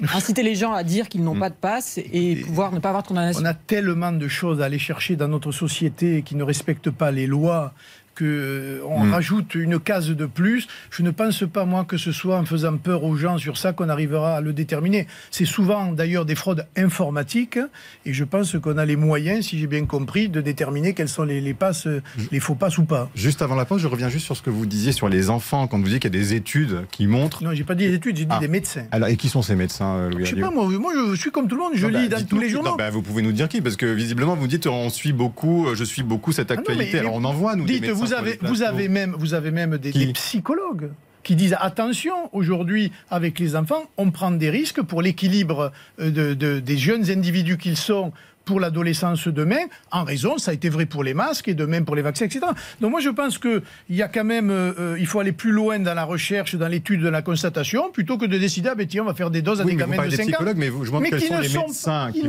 [0.15, 1.41] inciter les gens à dire qu'ils n'ont mm.
[1.41, 3.43] pas de passe et pouvoir ne pas avoir de condamnation.
[3.43, 7.11] On a tellement de choses à aller chercher dans notre société qui ne respectent pas
[7.11, 7.73] les lois
[8.19, 9.13] qu'on euh, hmm.
[9.13, 10.67] rajoute une case de plus.
[10.91, 13.73] Je ne pense pas, moi, que ce soit en faisant peur aux gens sur ça
[13.73, 15.07] qu'on arrivera à le déterminer.
[15.31, 17.59] C'est souvent, d'ailleurs, des fraudes informatiques.
[18.05, 21.23] Et je pense qu'on a les moyens, si j'ai bien compris, de déterminer quels sont
[21.23, 22.01] les, passes, hmm.
[22.33, 23.09] les faux passes ou pas.
[23.15, 25.69] Juste avant la pause, je reviens juste sur ce que vous disiez sur les enfants,
[25.69, 27.45] quand vous dites qu'il y a des études qui montrent.
[27.45, 28.41] Non, j'ai pas dit des études, j'ai dit ah.
[28.41, 28.87] des médecins.
[28.91, 31.31] Alors, et qui sont ces médecins, euh, Louis Je sais pas, moi, moi, je suis
[31.31, 32.77] comme tout le monde, je lis bah, dans tous les journaux.
[32.77, 35.85] Bah, vous pouvez nous dire qui Parce que visiblement, vous dites on suit beaucoup, je
[35.85, 36.99] suis beaucoup cette ah actualité.
[36.99, 39.79] Alors, on en voit, nous, dites, des vous avez, vous avez même, vous avez même
[39.79, 40.91] des, psychologues
[41.23, 46.61] qui disent attention, aujourd'hui, avec les enfants, on prend des risques pour l'équilibre euh, de,
[46.61, 48.13] des jeunes individus qu'ils sont
[48.49, 51.85] pour l'adolescence demain, en raison, ça a été vrai pour les masques et de même
[51.85, 52.47] pour les vaccins, etc.
[52.81, 55.53] Donc moi je pense qu'il y a quand même, euh, euh, il faut aller plus
[55.53, 58.87] loin dans la recherche, dans l'étude de la constatation, plutôt que de décider, ah ben
[58.87, 60.45] tiens, on va faire des doses à des gamins de 5 ans.
[60.57, 62.21] Mais vous, je demande quels sont les médecins qui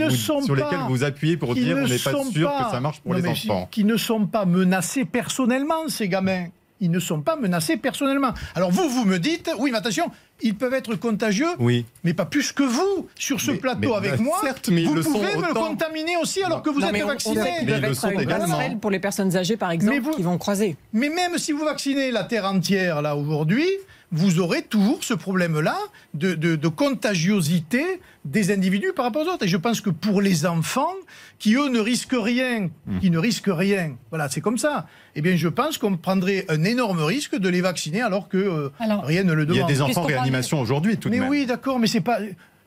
[0.45, 3.25] sur lesquels vous appuyez pour dire on n'est pas sûr que ça marche pour les
[3.25, 3.69] enfants.
[3.71, 6.47] Qui ne sont pas menacés personnellement, ces gamins
[6.79, 8.33] ils ne sont pas menacés personnellement.
[8.55, 10.09] Alors vous, vous me dites, oui, mais attention,
[10.41, 11.85] ils peuvent être contagieux, oui.
[12.03, 14.37] mais pas plus que vous sur ce plateau avec bah, moi.
[14.41, 17.41] Certes, mais vous le pouvez me contaminer aussi alors que vous êtes vacciné.
[17.65, 18.77] Mais ils le sont également.
[18.77, 20.75] pour les personnes âgées, par exemple, qui vont croiser.
[20.93, 23.67] Mais même si vous vaccinez la terre entière là aujourd'hui,
[24.11, 25.77] vous aurez toujours ce problème-là
[26.13, 29.45] de, de, contagiosité des individus par rapport aux autres.
[29.45, 30.93] Et je pense que pour les enfants,
[31.37, 32.99] qui eux ne risquent rien, hmm.
[32.99, 34.87] qui ne risquent rien, voilà, c'est comme ça.
[35.15, 38.69] Eh bien, je pense qu'on prendrait un énorme risque de les vacciner alors que euh,
[38.79, 39.57] rien ne le demande.
[39.57, 41.29] Il y a des enfants en réanimation aujourd'hui, tout de mais même.
[41.29, 42.19] Mais oui, d'accord, mais c'est pas.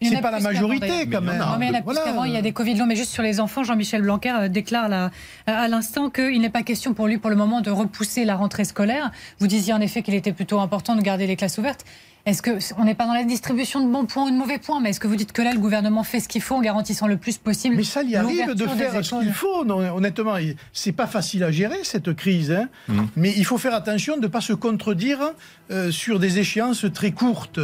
[0.04, 1.38] C'est pas la majorité quand même.
[1.38, 2.86] Non, mais il y en a plus qu'avant, il y a des Covid longs.
[2.86, 5.10] Mais juste sur les enfants, Jean-Michel Blanquer euh, déclare là,
[5.46, 8.64] à l'instant qu'il n'est pas question pour lui, pour le moment, de repousser la rentrée
[8.64, 9.10] scolaire.
[9.38, 11.84] Vous disiez en effet qu'il était plutôt important de garder les classes ouvertes.
[12.24, 14.80] Est-ce que on n'est pas dans la distribution de bons points ou de mauvais points,
[14.80, 17.08] mais est-ce que vous dites que là le gouvernement fait ce qu'il faut en garantissant
[17.08, 19.64] le plus possible Mais ça y arrive de faire ce qu'il faut.
[19.64, 20.36] Non, honnêtement,
[20.72, 22.68] c'est pas facile à gérer cette crise, hein.
[22.88, 23.00] mmh.
[23.16, 25.32] mais il faut faire attention de ne pas se contredire
[25.72, 27.58] euh, sur des échéances très courtes.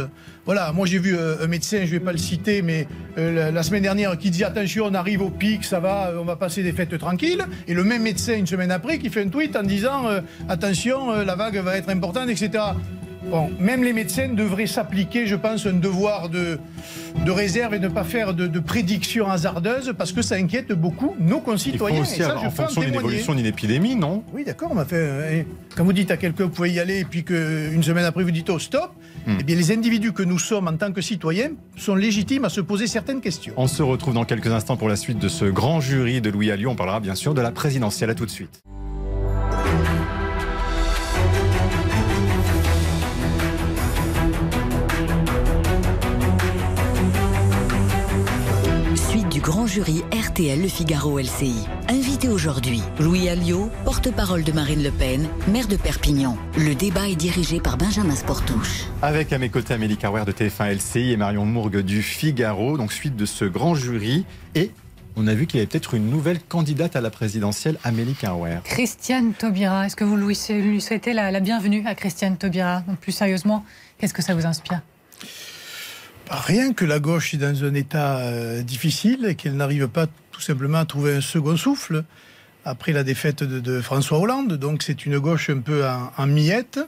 [0.45, 2.85] Voilà, moi j'ai vu euh, un médecin, je vais pas le citer, mais
[3.17, 6.35] euh, la, semaine dernière qui dit attention, on arrive au pic, ça va, on va
[6.35, 9.55] passer des fêtes tranquilles, et le même médecin une semaine après qui fait un tweet
[9.55, 10.03] en disant
[10.49, 12.63] attention, la vague va être importante, etc.
[13.23, 16.57] Bon, même les médecins devraient s'appliquer, je pense, un devoir de,
[17.25, 21.15] de réserve et ne pas faire de, de prédictions hasardeuses parce que ça inquiète beaucoup
[21.19, 21.99] nos concitoyens.
[21.99, 24.23] Il faut aussi, en fonction d'une évolution d'une épidémie, non?
[24.33, 24.71] Oui, d'accord.
[24.87, 25.43] fait, euh,
[25.75, 28.31] quand vous dites à quelqu'un vous pouvez y aller et puis qu'une semaine après vous
[28.31, 28.93] dites oh stop,
[29.27, 29.37] hmm.
[29.39, 32.61] eh bien les individus que nous sommes en tant que citoyens sont légitimes à se
[32.61, 33.53] poser certaines questions.
[33.57, 36.51] On se retrouve dans quelques instants pour la suite de ce grand jury de Louis
[36.51, 36.71] Alliot.
[36.71, 38.09] On parlera bien sûr de la présidentielle.
[38.09, 38.61] À tout de suite.
[49.79, 51.55] Jury RTL Le Figaro LCI.
[51.87, 56.37] Invité aujourd'hui, Louis Alliot, porte-parole de Marine Le Pen, maire de Perpignan.
[56.57, 58.83] Le débat est dirigé par Benjamin Sportouche.
[59.01, 62.91] Avec à mes côtés Amélie Carwer de TF1 LCI et Marion Mourgue du Figaro, donc
[62.91, 64.25] suite de ce grand jury.
[64.53, 64.71] Et
[65.15, 68.57] on a vu qu'il y avait peut-être une nouvelle candidate à la présidentielle, Amélie Carwer.
[68.65, 72.81] Christiane Taubira, est-ce que vous lui souhaitez la, la bienvenue à Christiane Taubira?
[72.81, 73.63] Donc plus sérieusement,
[73.97, 74.81] qu'est-ce que ça vous inspire?
[76.29, 80.41] Rien que la gauche est dans un état euh, difficile et qu'elle n'arrive pas tout
[80.41, 82.03] simplement à trouver un second souffle
[82.65, 84.53] après la défaite de, François Hollande.
[84.53, 86.79] Donc c'est une gauche un peu en, en miette.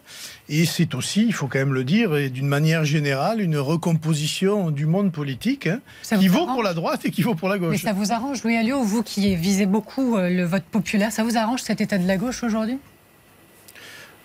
[0.47, 4.69] Et c'est aussi, il faut quand même le dire, et d'une manière générale, une recomposition
[4.69, 5.80] du monde politique hein,
[6.19, 7.71] qui vaut pour la droite et qui vaut pour la gauche.
[7.71, 11.23] Mais ça vous arrange, Louis Alliot, vous qui visez beaucoup euh, le vote populaire, ça
[11.23, 12.77] vous arrange cet état de la gauche aujourd'hui?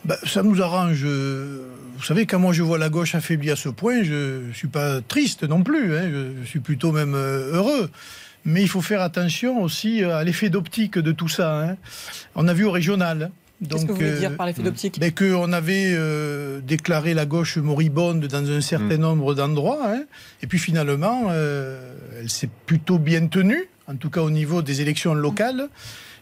[0.04, 1.06] Bah, ça nous arrange.
[1.96, 4.68] Vous savez, quand moi je vois la gauche affaiblie à ce point, je ne suis
[4.68, 5.96] pas triste non plus.
[5.96, 6.10] Hein.
[6.42, 7.90] je, suis plutôt même euh, heureux.
[8.44, 11.62] Mais il faut faire attention aussi à l'effet d'optique de tout ça.
[11.62, 11.76] Hein.
[12.36, 13.30] On a vu au régional.
[13.68, 15.00] Qu'est-ce que vous voulez dire par l'effet d'optique?
[15.00, 19.00] ben, Qu'on avait euh, déclaré la gauche moribonde dans un certain mm.
[19.00, 19.90] nombre d'endroits.
[19.90, 20.04] Hein.
[20.42, 24.80] et puis finalement, euh, elle s'est plutôt bien tenue, en tout cas au niveau des
[24.82, 25.68] élections locales.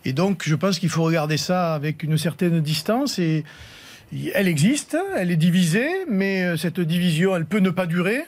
[0.05, 3.19] Et donc, je pense qu'il faut regarder ça avec une certaine distance.
[3.19, 3.45] Et
[4.35, 8.23] elle existe, elle est divisée, mais euh, cette division, elle peut ne pas durer.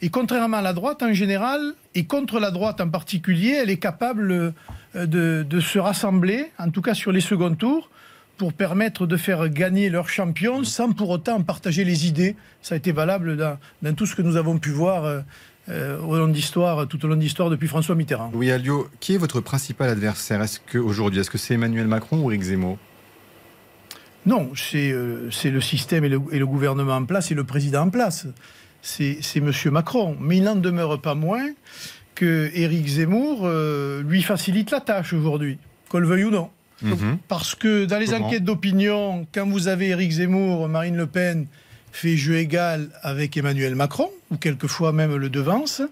[0.00, 3.78] Et contrairement à la droite en général, et contre la droite en particulier, elle est
[3.78, 4.54] capable
[4.96, 7.90] euh, de, se rassembler, en tout cas sur les seconds tours,
[8.36, 12.34] pour permettre de faire gagner leur champion sans pour autant partager les idées.
[12.62, 15.22] Ça a été valable dans, tout ce que nous avons pu voir.
[15.68, 18.32] Euh, au long d'histoire, tout au long d'histoire depuis François Mitterrand.
[18.34, 20.42] Oui, Alio, qui est votre principal adversaire?
[20.42, 22.78] Est-ce aujourd'hui, est-ce que c'est Emmanuel Macron ou Eric Zemmour?
[24.24, 28.26] Non, euh, c'est le système et le, gouvernement en place et le président en place.
[28.80, 29.52] C'est M.
[29.70, 30.16] Macron.
[30.20, 31.48] Mais il n'en demeure pas moins
[32.14, 35.58] que Éric Zemmour euh, lui facilite la tâche aujourd'hui,
[35.88, 36.50] qu'on le veuille ou non.
[36.82, 37.18] Mhm.
[37.28, 41.46] Parce que dans les enquêtes d'opinion, quand vous avez Éric Zemmour, Marine Le Pen
[41.92, 45.82] fait jeu égal avec Emmanuel Macron, ou quelquefois même le devance,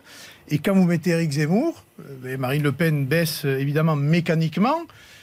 [0.48, 1.84] et quand vous mettez Éric Zemmour,
[2.24, 4.78] euh, Marine Le Pen baisse évidemment mécaniquement,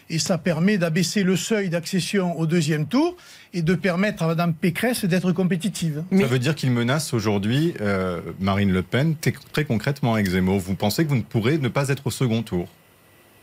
[0.10, 3.16] et ça permet d'abaisser le seuil d'accession au deuxième tour
[3.54, 6.04] et de permettre à Mme Pécresse d'être compétitive.
[6.12, 9.16] Ça veut dire qu'il menace aujourd'hui euh, Marine Le Pen
[9.52, 10.60] très concrètement avec Zemmour.
[10.60, 12.68] Vous pensez que vous ne pourrez ne pas être au second tour?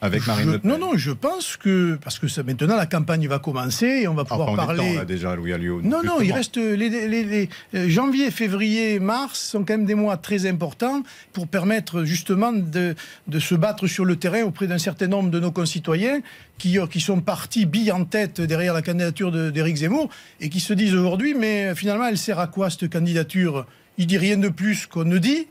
[0.04, 0.70] Avec Marine Le Pen.
[0.70, 4.14] Non, non, je pense que parce que ça, maintenant la campagne va commencer et on
[4.14, 4.96] va pouvoir parler.
[4.96, 5.80] Temps, déjà, Louis Alliot.
[5.82, 10.18] Non, non, il reste les, les, euh, janvier, février, mars sont quand même des mois
[10.18, 12.94] très importants pour permettre justement de,
[13.28, 16.20] de se battre sur le terrain auprès d'un certain nombre de nos concitoyens
[16.58, 20.60] qui, euh, qui sont partis billes en tête derrière la candidature d'Éric Zemmour et qui
[20.60, 23.64] se disent aujourd'hui, mais finalement, elle sert à quoi cette candidature?
[23.96, 25.46] Il dit rien de plus qu'on ne dit.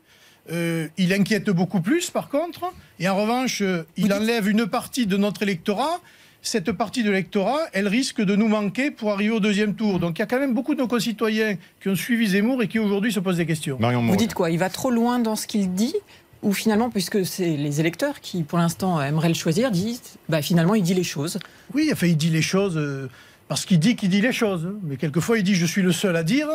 [0.51, 2.73] Euh, il inquiète beaucoup plus, par contre.
[2.99, 6.01] Et en revanche, euh, il enlève une partie de notre électorat.
[6.41, 9.99] Cette partie de l'électorat, elle risque de nous manquer pour arriver au deuxième tour.
[9.99, 12.67] Donc il y a quand même beaucoup de nos concitoyens qui ont suivi Zemmour et
[12.67, 13.77] qui aujourd'hui se posent des questions.
[13.79, 14.51] Vous dites quoi?
[14.51, 15.95] Il va trop loin dans ce qu'il dit
[16.43, 20.75] ou finalement, puisque c'est les électeurs qui, pour l'instant, aimeraient le choisir, disent, bah, finalement,
[20.75, 21.39] il dit les choses?
[21.73, 22.77] Oui, enfin, il dit les choses.
[22.77, 23.07] Euh,
[23.53, 24.67] parce qu'il dit qu'il dit les choses.
[24.81, 26.47] Mais quelquefois, il dit je suis le seul à dire.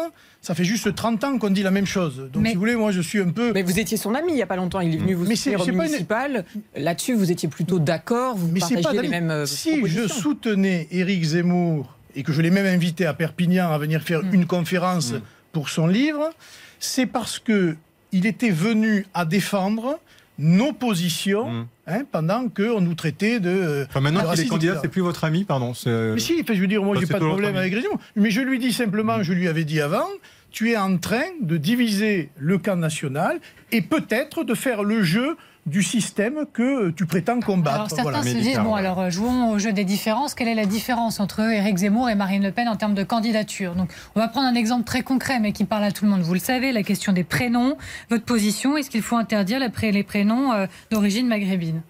[0.42, 2.28] Ça fait juste 30 ans qu'on dit la même chose.
[2.32, 3.52] Donc, si vous voulez, moi, je suis un peu.
[3.52, 4.80] Mais vous étiez son ami il n'y a pas longtemps.
[4.80, 6.44] Il est venu vous mais soutenir au municipal.
[6.74, 8.36] Là-dessus, vous étiez plutôt d'accord.
[8.36, 9.30] Vous mais partagiez pas les mêmes.
[9.30, 13.78] Euh, si je soutenais Éric Zemmour et que je l'ai même invité à Perpignan à
[13.78, 14.34] venir faire mm.
[14.34, 15.20] une conférence mm.
[15.52, 16.30] pour son livre,
[16.80, 17.76] c'est parce que
[18.10, 20.00] il était venu à défendre
[20.36, 21.66] nos positions mm.
[21.88, 23.86] Hein, pendant qu'on nous traitait de.
[23.88, 25.72] Enfin, maintenant qu'il est candidat, c'est plus votre ami, pardon.
[25.86, 27.98] Mais si, je veux dire, moi, j'ai pas de problème avec Grésion.
[28.16, 30.06] Mais je lui dis simplement, je lui avais dit avant,
[30.50, 33.40] tu es en train de diviser le camp national
[33.72, 37.76] et peut-être de faire le jeu du système que tu prétends combattre.
[37.76, 40.34] Alors certains se disent, bon alors euh, jouons au jeu des différences.
[40.34, 43.74] Quelle est la différence entre Éric Zemmour et Marine Le Pen en termes de candidature
[43.74, 46.22] Donc on va prendre un exemple très concret mais qui parle à tout le monde.
[46.22, 47.76] Vous le savez, la question des prénoms.
[48.10, 51.82] Votre position, est-ce qu'il faut interdire les prénoms euh, d'origine maghrébine?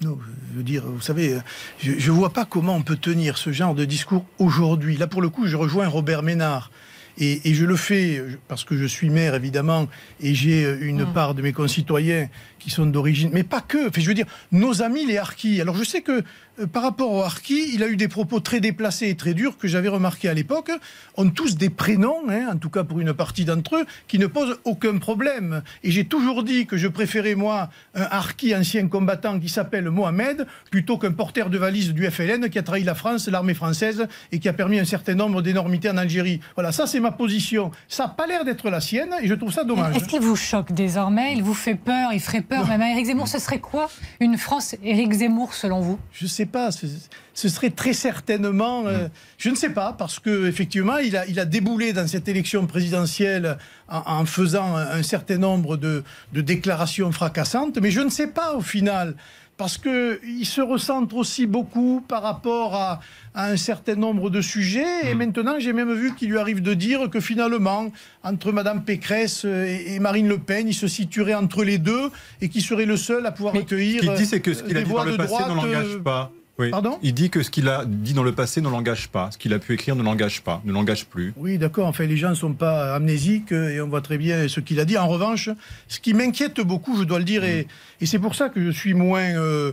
[0.00, 0.18] Non,
[0.52, 1.38] je veux dire, vous savez,
[1.78, 4.96] je ne vois pas comment on peut tenir ce genre de discours aujourd'hui.
[4.96, 6.70] Là, pour le coup, je rejoins Robert Ménard.
[7.16, 9.86] Et, je le fais parce que je suis maire, évidemment,
[10.20, 11.12] et j'ai une mm.
[11.12, 12.28] part de mes concitoyens
[12.64, 13.90] qui sont d'origine, mais pas que.
[13.94, 15.60] je veux dire, nos amis les harkis.
[15.60, 16.24] Alors je sais que
[16.60, 19.58] euh, par rapport au Harki, il a eu des propos très déplacés et très durs
[19.58, 20.70] que j'avais remarqué à l'époque.
[21.16, 24.26] Ont tous des prénoms, hein, en tout cas pour une partie d'entre eux, qui ne
[24.26, 25.62] posent aucun problème.
[25.82, 30.46] Et j'ai toujours dit que je préférais, moi, un Harki ancien combattant qui s'appelle Mohamed,
[30.70, 34.38] plutôt qu'un porteur de valise du FLN qui a trahi la France, l'armée française, et
[34.38, 36.40] qui a permis un certain nombre d'énormités en Algérie.
[36.54, 37.72] Voilà, ça c'est ma position.
[37.88, 39.96] Ça n'a pas l'air d'être la sienne, et je trouve ça dommage.
[39.96, 41.34] Est-ce qu'il vous choque désormais?
[41.34, 42.12] Il vous fait peur?
[42.12, 43.90] Il ferait peur même à Éric Zemmour Ce serait quoi
[44.20, 45.98] une France Éric Zemmour selon vous?
[46.12, 46.70] Je sais pas.
[46.70, 51.40] Ce serait très certainement, euh, je ne sais pas, parce que effectivement, il a, il
[51.40, 57.78] a déboulé dans cette élection présidentielle en, faisant un, certain nombre de, de, déclarations fracassantes.
[57.78, 59.14] Mais je ne sais pas au final,
[59.56, 63.00] parce que il se recentre aussi beaucoup par rapport à,
[63.34, 65.10] à un certain nombre de sujets.
[65.10, 65.18] Et hmm.
[65.18, 67.92] maintenant, j'ai même vu qu'il lui arrive de dire que finalement,
[68.22, 72.62] entre Madame Pécresse et, Marine Le Pen, il se situerait entre les deux et qu'il
[72.62, 74.02] serait le seul à pouvoir accueillir.
[74.02, 76.32] Ce qu'il dit, c'est que ce qu'il a dit dans le passé ne l'engage pas.
[76.70, 79.38] Pardon il dit que ce qu'il a dit dans le passé ne l'engage pas, ce
[79.38, 81.32] qu'il a pu écrire ne l'engage pas, ne l'engage plus.
[81.36, 81.88] Oui, d'accord.
[81.88, 84.84] Enfin, les gens ne sont pas amnésiques et on voit très bien ce qu'il a
[84.84, 84.96] dit.
[84.96, 85.50] En revanche,
[85.88, 87.66] ce qui m'inquiète beaucoup, je dois le dire, et,
[88.04, 89.72] c'est pour ça que je suis moins, euh,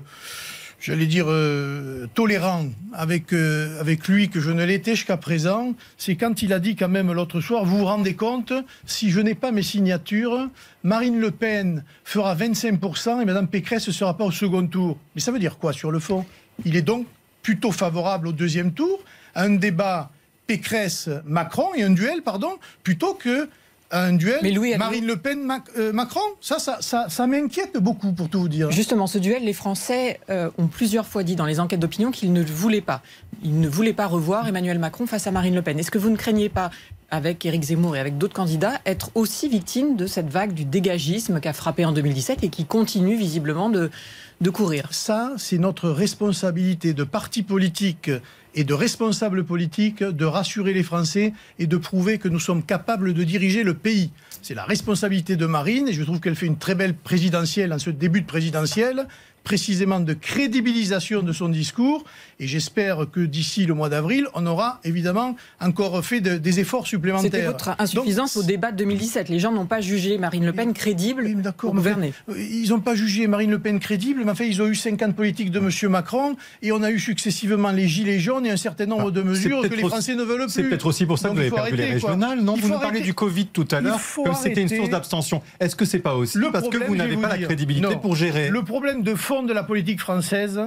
[0.80, 6.16] j'allais dire, euh, tolérant avec, euh, avec lui que je ne l'étais jusqu'à présent, c'est
[6.16, 8.54] quand il a dit quand même l'autre soir, vous vous rendez compte,
[8.86, 10.50] si je n'ai pas mes signatures,
[10.84, 14.98] Marine Le Pen fera 25% et Mme Pécresse ne sera pas au second tour.
[15.14, 16.26] Mais ça veut dire quoi sur le fond?
[16.66, 17.05] Il est donc
[17.41, 18.99] plutôt favorable au deuxième tour,
[19.36, 20.09] à un débat
[20.47, 22.51] Pécresse-Macron et un duel, pardon,
[22.84, 23.49] plutôt que
[23.91, 24.39] un duel
[24.78, 28.72] Marine Le Pen-Macron euh, Ça, ça, ça, m'inquiète beaucoup, pour tout vous dire.
[28.72, 32.32] Justement, ce duel, les Français euh, ont plusieurs fois dit dans les enquêtes d'opinion qu'ils
[32.34, 33.01] ne voulaient pas.
[33.43, 35.78] Ils ne voulaient pas revoir Emmanuel Macron face à Marine Le Pen.
[35.78, 36.72] Est-ce que vous ne craignez pas,
[37.12, 41.39] avec Éric Zemmour et avec d'autres candidats, être aussi victime de cette vague du dégagisme
[41.39, 43.91] qui a frappé en 2017 et qui continue visiblement de,
[44.39, 44.88] de courir.
[44.91, 48.09] Ça, c'est notre responsabilité de parti politique
[48.55, 53.14] et de responsables politiques de rassurer les Français et de prouver que nous sommes capables
[53.14, 54.12] de diriger le pays.
[54.42, 57.80] C'est la responsabilité de Marine et je trouve qu'elle fait une très belle présidentielle en
[57.80, 59.08] ce début de présidentielle
[59.44, 62.04] précisément de crédibilisation de son discours.
[62.39, 67.32] Et j'espère que d'ici le mois d'avril, on aura évidemment encore fait des efforts supplémentaires.
[67.32, 69.30] C'était votre insuffisance au débat de 2017.
[69.30, 72.14] Les gens n'ont pas jugé Marine Le Pen crédible oui, pour gouverner.
[72.30, 74.76] Euh, ils n'ont pas jugé Marine Le Pen crédible, mais en fait, ils ont eu
[74.76, 75.92] 50 politiques de M.
[75.92, 79.22] Macron et on a eu successivement les gilets jaunes et un certain nombre ah, de
[79.22, 80.52] mesures que les Français ne veulent plus.
[80.52, 83.02] C'est peut-être aussi pour ça que vous avez perdu les régionales, non Vous nous parlez
[83.02, 84.00] du Covid tout à l'heure,
[84.34, 85.42] comme c'était une source d'abstention.
[85.60, 88.64] Est-ce que c'est pas aussi parce que vous n'avez pas la crédibilité pour gérer Le
[88.64, 90.62] problème de fond de la politique française,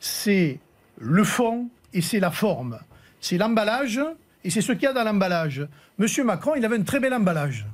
[0.00, 0.58] c'est
[0.98, 2.78] le fond et c'est la forme.
[3.20, 4.00] C'est l'emballage
[4.44, 5.66] et c'est ce qu'il y a dans l'emballage.
[5.98, 7.66] Monsieur Macron, il avait un très bel emballage.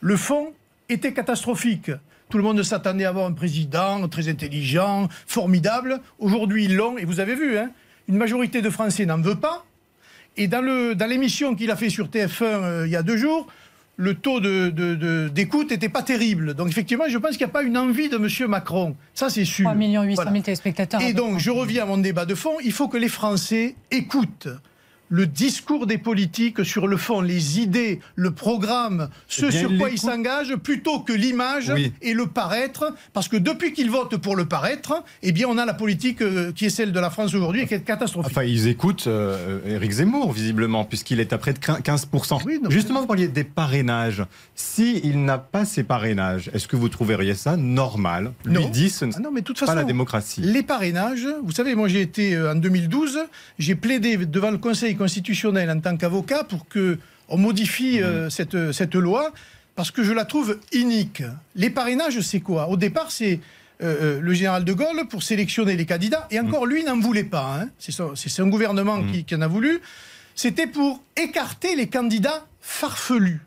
[0.00, 0.52] Le fond
[0.88, 1.90] était catastrophique.
[2.28, 6.00] Tout le monde s'attendait à avoir un président très intelligent, formidable.
[6.18, 7.70] Aujourd'hui, ils l'ont, et vous avez vu, hein,
[8.08, 9.64] une majorité de Français n'en veut pas.
[10.36, 10.60] Et dans
[11.08, 13.46] l'émission dans qu'il a fait sur TF1 euh, il y a deux jours,
[13.96, 16.54] le taux d'écoute n'était pas terrible.
[16.54, 18.50] Donc effectivement, je pense qu'il n'y a pas une envie de M.
[18.50, 18.96] Macron.
[19.14, 19.64] Ça, c'est sûr.
[19.64, 21.00] 3 800 000 téléspectateurs.
[21.00, 22.56] Et donc, je reviens à mon débat de fond.
[22.64, 24.48] Il faut que les Français écoutent
[25.08, 29.98] le discours des politiques sur le fond, les idées, le programme, ce sur quoi ils
[29.98, 32.94] s'engagent, plutôt que l'image et le paraître.
[33.12, 36.52] Parce que depuis qu'ils votent pour le paraître, eh bien, on a la politique euh,
[36.52, 38.32] qui est celle de la France aujourd'hui et qui est catastrophique.
[38.32, 42.70] Enfin, ils écoutent euh, Éric Zemmour, visiblement, puisqu'il est à près de 15%.
[42.70, 44.24] Justement, vous parliez des parrainages.
[44.54, 48.32] S'il n'a pas ces parrainages, est-ce que vous trouveriez ça normal?
[48.44, 50.40] Lui dit ce n'est ah pas la démocratie.
[50.40, 53.18] Les parrainages, vous savez, moi j'ai été euh, en 2012,
[53.58, 58.72] j'ai plaidé devant le Conseil constitutionnel en tant qu'avocat pour que on modifie euh, cette,
[58.72, 59.32] cette loi
[59.74, 61.22] parce que je la trouve inique.
[61.54, 62.68] Les parrainages, c'est quoi?
[62.68, 63.40] Au départ, c'est
[63.82, 67.24] euh, euh, le général de Gaulle pour sélectionner les candidats, et encore lui n'en voulait
[67.24, 67.60] pas.
[67.60, 67.68] Hein.
[67.78, 69.80] C'est un gouvernement qui, qui en a voulu.
[70.34, 73.40] C'était pour écarter les candidats farfelus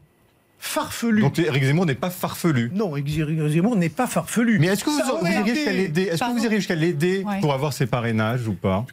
[0.60, 1.22] farfelu.
[1.22, 2.70] Donc Éric Zemmour n'est pas farfelu.
[2.74, 4.60] Non, Éric Zemmour n'est pas farfelu.
[4.60, 6.02] Mais est-ce que vous, iriez jusqu'à l'aider?
[6.04, 8.86] Est-ce que vous iriez jusqu'à l'aider pour avoir ses parrainages ou pas?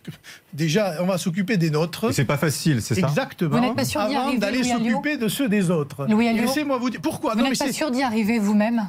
[0.52, 2.12] Déjà, on va s'occuper des nôtres.
[2.14, 3.08] C'est pas facile, c'est ça?
[3.08, 3.56] Exactement.
[3.56, 6.06] Vous n'êtes pas sûr Avant d'aller s'occuper de ceux des autres.
[6.06, 7.34] Laissez-moi vous dire pourquoi?
[7.34, 8.88] Vous n'êtes pas sûr d'y arriver vous-même?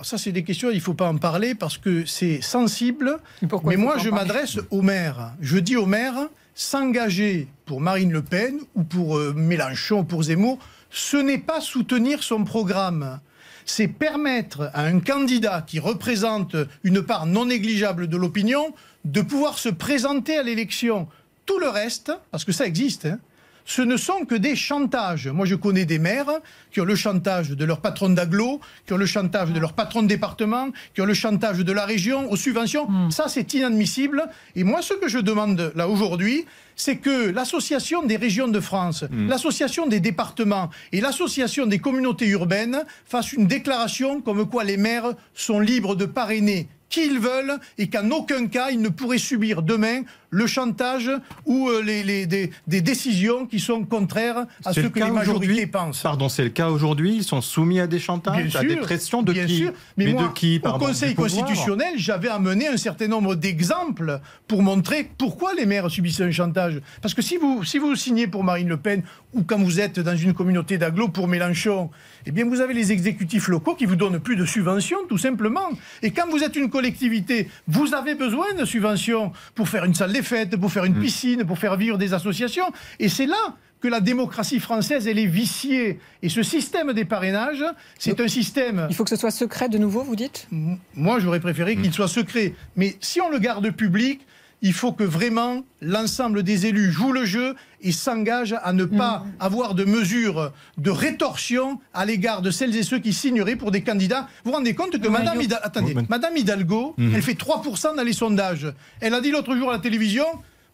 [0.00, 3.18] Ça, c'est des questions, il ne faut pas en parler parce que c'est sensible.
[3.64, 5.32] Mais moi, je m'adresse aux maires.
[5.40, 10.24] Je dis aux maires, s'engager pour Marine Le Pen ou pour euh, Mélenchon ou pour
[10.24, 10.58] Zemmour,
[10.92, 13.20] ce n'est pas soutenir son programme.
[13.64, 18.74] C'est permettre à un candidat qui représente une part non négligeable de l'opinion
[19.04, 21.08] de pouvoir se présenter à l'élection.
[21.46, 23.18] Tout le reste, parce que ça existe, hein,
[23.64, 25.28] ce ne sont que des chantages.
[25.28, 26.40] Moi, je connais des maires
[26.70, 30.02] qui ont le chantage de leur patron d'agglo, qui ont le chantage de leur patron
[30.02, 32.88] de département, qui ont le chantage de la région aux subventions.
[32.88, 33.10] Hmm.
[33.10, 34.24] Ça, c'est inadmissible.
[34.56, 36.46] Et moi, ce que je demande là aujourd'hui,
[36.76, 42.82] c'est que l'association des régions de France, l'association des départements et l'association des communautés urbaines
[43.04, 47.88] fassent une déclaration comme quoi les maires sont libres de parrainer qui ils veulent et
[47.88, 51.10] qu'en aucun cas ils ne pourraient subir demain le chantage
[51.46, 55.06] ou euh, les, les- des, des décisions qui sont contraires à ce le que cas
[55.06, 56.00] les majorités pensent.
[56.02, 57.16] Pardon, c'est le cas aujourd'hui.
[57.16, 59.72] Ils sont soumis à des chantages, Bien à des pressions de bien qui sûr.
[59.96, 65.10] Mais, moi, de qui au Conseil constitutionnel, j'avais amené un certain nombre d'exemples pour montrer
[65.18, 66.80] pourquoi les maires subissent un chantage.
[67.02, 69.02] Parce que si vous, si vous signez pour Marine Le Pen
[69.34, 71.90] ou quand vous êtes dans une communauté d'agglo pour Mélenchon,
[72.26, 75.68] eh bien vous avez les exécutifs locaux qui vous donnent plus de subventions, tout simplement.
[76.02, 80.12] Et quand vous êtes une collectivité, vous avez besoin de subventions pour faire une salle
[80.12, 81.00] des fêtes, pour faire une Mm.
[81.02, 82.66] piscine, pour faire vivre des associations.
[82.98, 85.98] Et c'est là que la démocratie française, elle est viciée.
[86.22, 87.64] Et ce système des parrainages,
[87.98, 88.86] c'est un système...
[88.88, 90.46] Il faut que ce soit secret de nouveau, vous dites?
[90.94, 92.54] Moi, j'aurais préféré qu'il soit secret.
[92.76, 94.24] Mais si on le garde public,
[94.62, 99.26] il faut que vraiment l'ensemble des élus jouent le jeu et s'engagent à ne pas
[99.40, 103.82] avoir de mesures de rétorsion à l'égard de celles et ceux qui signeraient pour des
[103.82, 104.28] candidats.
[104.44, 108.12] Vous vous rendez compte que Madame, Hidalgo, attendez, Madame Hidalgo, elle fait 3% dans les
[108.12, 108.72] sondages.
[109.00, 110.24] Elle a dit l'autre jour à la télévision,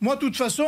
[0.01, 0.67] moi, de toute façon,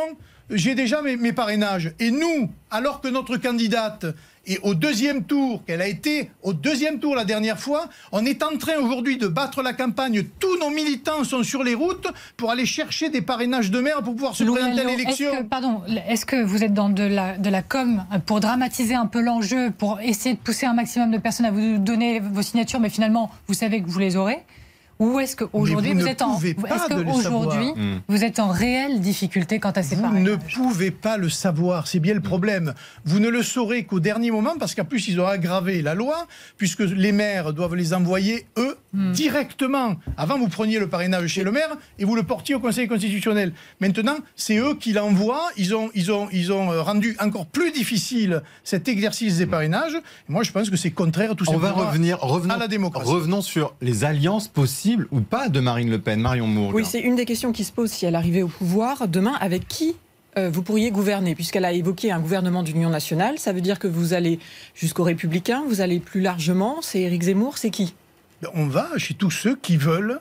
[0.51, 1.93] j'ai déjà mes, mes parrainages.
[1.99, 4.05] Et nous, alors que notre candidate
[4.47, 8.41] est au deuxième tour, qu'elle a été au deuxième tour la dernière fois, on est
[8.43, 10.23] en train aujourd'hui de battre la campagne.
[10.39, 14.13] Tous nos militants sont sur les routes pour aller chercher des parrainages de maire pour
[14.13, 15.45] pouvoir se Louis présenter à l'élection.
[15.49, 19.21] Pardon, est-ce que vous êtes dans de la, de la com pour dramatiser un peu
[19.21, 22.89] l'enjeu, pour essayer de pousser un maximum de personnes à vous donner vos signatures, mais
[22.89, 24.39] finalement, vous savez que vous les aurez
[25.01, 27.75] Ou est-ce qu'aujourd'hui, vous vous, ne êtes en, pouvez pas est-ce de les qu'aujourd'hui, savoir.
[27.75, 28.01] Mm.
[28.07, 31.99] vous êtes en réelle difficulté quant à ces Vous ne pouvez pas le savoir, c'est
[31.99, 32.75] bien le problème.
[33.03, 36.27] Vous ne le saurez qu'au dernier moment parce qu'en plus ils ont aggravé la loi
[36.55, 39.95] puisque les maires doivent les envoyer eux directement.
[40.17, 43.53] Avant vous preniez le parrainage chez le maire et vous le portiez au Conseil constitutionnel.
[43.79, 45.49] Maintenant c'est eux qui l'envoient.
[45.57, 49.95] Ils ont ils ont ils ont euh, rendu encore plus difficile cet exercice des parrainages.
[49.95, 53.09] Et moi je pense que c'est contraire tout On va revenir, revenons, à la démocratie.
[53.09, 56.75] revenons sur les alliances possibles ou pas de Marine Le Pen, Marion Mourgue.
[56.75, 59.07] Oui, c'est une des questions qui se pose si elle arrivait au pouvoir.
[59.07, 59.95] Demain, avec qui
[60.37, 61.35] euh, vous pourriez gouverner?
[61.35, 64.39] Puisqu'elle a évoqué un gouvernement d'union nationale, ça veut dire que vous allez
[64.75, 67.93] jusqu'aux Républicains, vous allez plus largement, c'est Éric Zemmour, c'est qui?
[68.53, 70.19] On va chez tous ceux qui veulent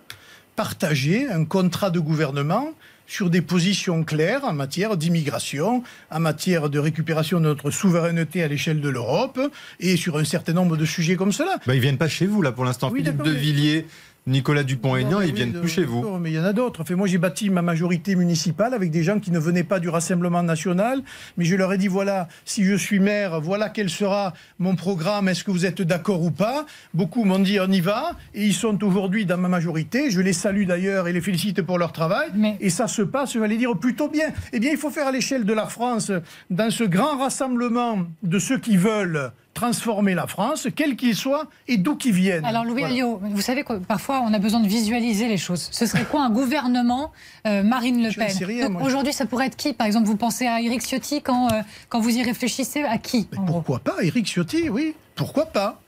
[0.56, 2.70] partager un contrat de gouvernement
[3.06, 8.46] sur des positions claires en matière d'immigration, en matière de récupération de notre souveraineté à
[8.48, 9.40] l'échelle de l'Europe
[9.80, 11.56] et sur un certain nombre de sujets comme cela.
[11.66, 12.90] Bah, ils viennent pas chez vous là pour l'instant.
[12.92, 13.86] Oui, Philippe de mais- Villiers,
[14.30, 16.00] Nicolas Dupont-Aignan, ils viennent de- plus chez vous.
[16.00, 16.80] d'accord, Mais il y en a d'autres.
[16.82, 19.88] Enfin, moi, j'ai bâti ma majorité municipale avec des gens qui ne venaient pas du
[19.88, 21.02] Rassemblement national.
[21.36, 25.28] Mais je leur ai dit voilà, si je suis maire, voilà quel sera mon programme.
[25.28, 26.64] Est-ce que vous êtes d'accord ou pas?
[26.94, 28.12] Beaucoup m'ont dit on y va.
[28.34, 30.10] Et ils sont aujourd'hui dans ma majorité.
[30.10, 32.28] Je les salue d'ailleurs et les félicite pour leur travail.
[32.34, 34.28] Mais- Et ça se passe, j'allais dire, plutôt bien.
[34.52, 36.12] Eh bien, il faut faire à l'échelle de la France,
[36.50, 41.76] dans ce grand rassemblement de ceux qui veulent transformer la France, quel qu'il soit et
[41.76, 42.46] d'où qu'ils viennent.
[42.46, 42.94] Alors Louis Voilà.
[42.94, 45.68] Alliot, vous savez que parfois on a besoin de visualiser les choses.
[45.70, 47.12] Ce serait quoi un gouvernement
[47.46, 48.78] euh, Marine Le Pen.
[48.80, 49.74] Aujourd'hui, ça pourrait être qui?
[49.74, 53.28] Par exemple, vous pensez à Éric Ciotti quand, euh, quand vous y réfléchissez À qui
[53.46, 55.79] pourquoi pas, Éric Ciotti, oui, pourquoi pas?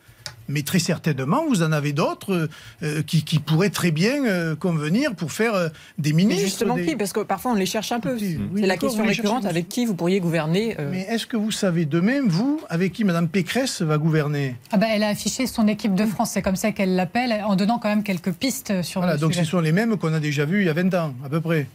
[0.49, 2.49] Mais très certainement, vous en avez d'autres euh,
[2.83, 5.69] euh, qui, qui pourraient très bien euh, convenir pour faire euh,
[5.99, 6.45] des Mais ministres.
[6.45, 6.97] justement des- qui?
[6.97, 8.15] Parce que parfois on les cherche un peu.
[8.15, 10.77] Oui, c'est la question récurrente avec qui vous pourriez gouverner.
[10.79, 14.57] euh, Mais est-ce que vous savez demain, vous, avec qui Mme Pécresse va gouverner?
[14.73, 17.57] Ah bah, Elle a affiché son équipe de France, c'est comme ça qu'elle l'appelle, en
[17.57, 19.45] donnant quand même quelques pistes sur Voilà, le donc sujet.
[19.45, 21.41] ce sont les mêmes qu'on a déjà vus il y a 20 ans, à peu
[21.41, 21.67] près,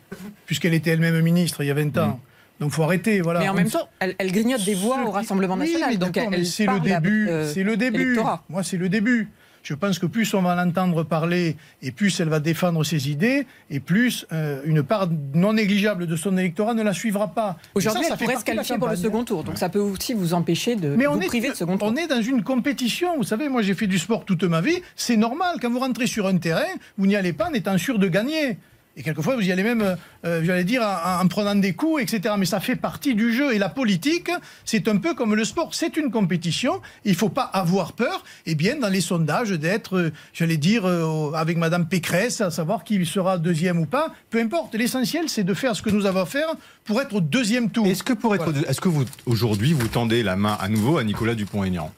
[0.46, 2.20] puisqu'elle était elle-même ministre il y a 20 ans.
[2.60, 3.40] Donc faut arrêter, voilà.
[3.42, 5.90] Mais en même temps, elle, elle grignote des voix au Rassemblement Oui, national.
[5.92, 7.28] mais donc elle, mais c'est le début.
[7.30, 8.02] euh, c'est le début.
[8.14, 8.44] électorat.
[8.50, 9.30] Moi, c'est le début.
[9.64, 13.46] Je pense que plus on va l'entendre parler et plus elle va défendre ses idées
[13.70, 17.58] et plus euh, une part non négligeable de son électorat ne la suivra pas.
[17.76, 19.44] Aujourd'hui, ça, ça elle fait pourrait se qualifier pour le second tour.
[19.44, 21.90] Donc ça peut aussi vous empêcher de Mais vous on est, priver de second tour.
[21.92, 23.18] on est dans une compétition.
[23.18, 24.82] Vous savez, moi j'ai fait du sport toute ma vie.
[24.96, 25.58] C'est normal.
[25.62, 26.64] Quand vous rentrez sur un terrain,
[26.98, 28.58] vous n'y allez pas en étant sûr de gagner.
[28.98, 29.96] Et quelquefois, vous y allez même,
[30.26, 32.34] euh, j'allais dire, en, en prenant des coups, etc.
[32.38, 33.54] Mais ça fait partie du jeu.
[33.54, 34.32] Et la politique,
[34.66, 35.76] c'est un peu comme le sport.
[35.76, 36.82] C'est une compétition.
[37.06, 38.24] Il ne faut pas avoir peur.
[38.48, 42.84] Et bien, dans les sondages, d'être, euh, j'allais dire, euh, avec Madame Pécresse, à savoir
[42.84, 44.12] qui sera deuxième ou pas.
[44.32, 44.74] Peu importe.
[44.74, 46.50] L'essentiel, c'est de faire ce que nous avons à faire
[46.84, 47.86] pour être au deuxième tour.
[47.86, 51.04] Est-ce que pour être, est-ce que vous aujourd'hui vous tendez la main à nouveau à
[51.04, 51.92] Nicolas Dupont-Aignan?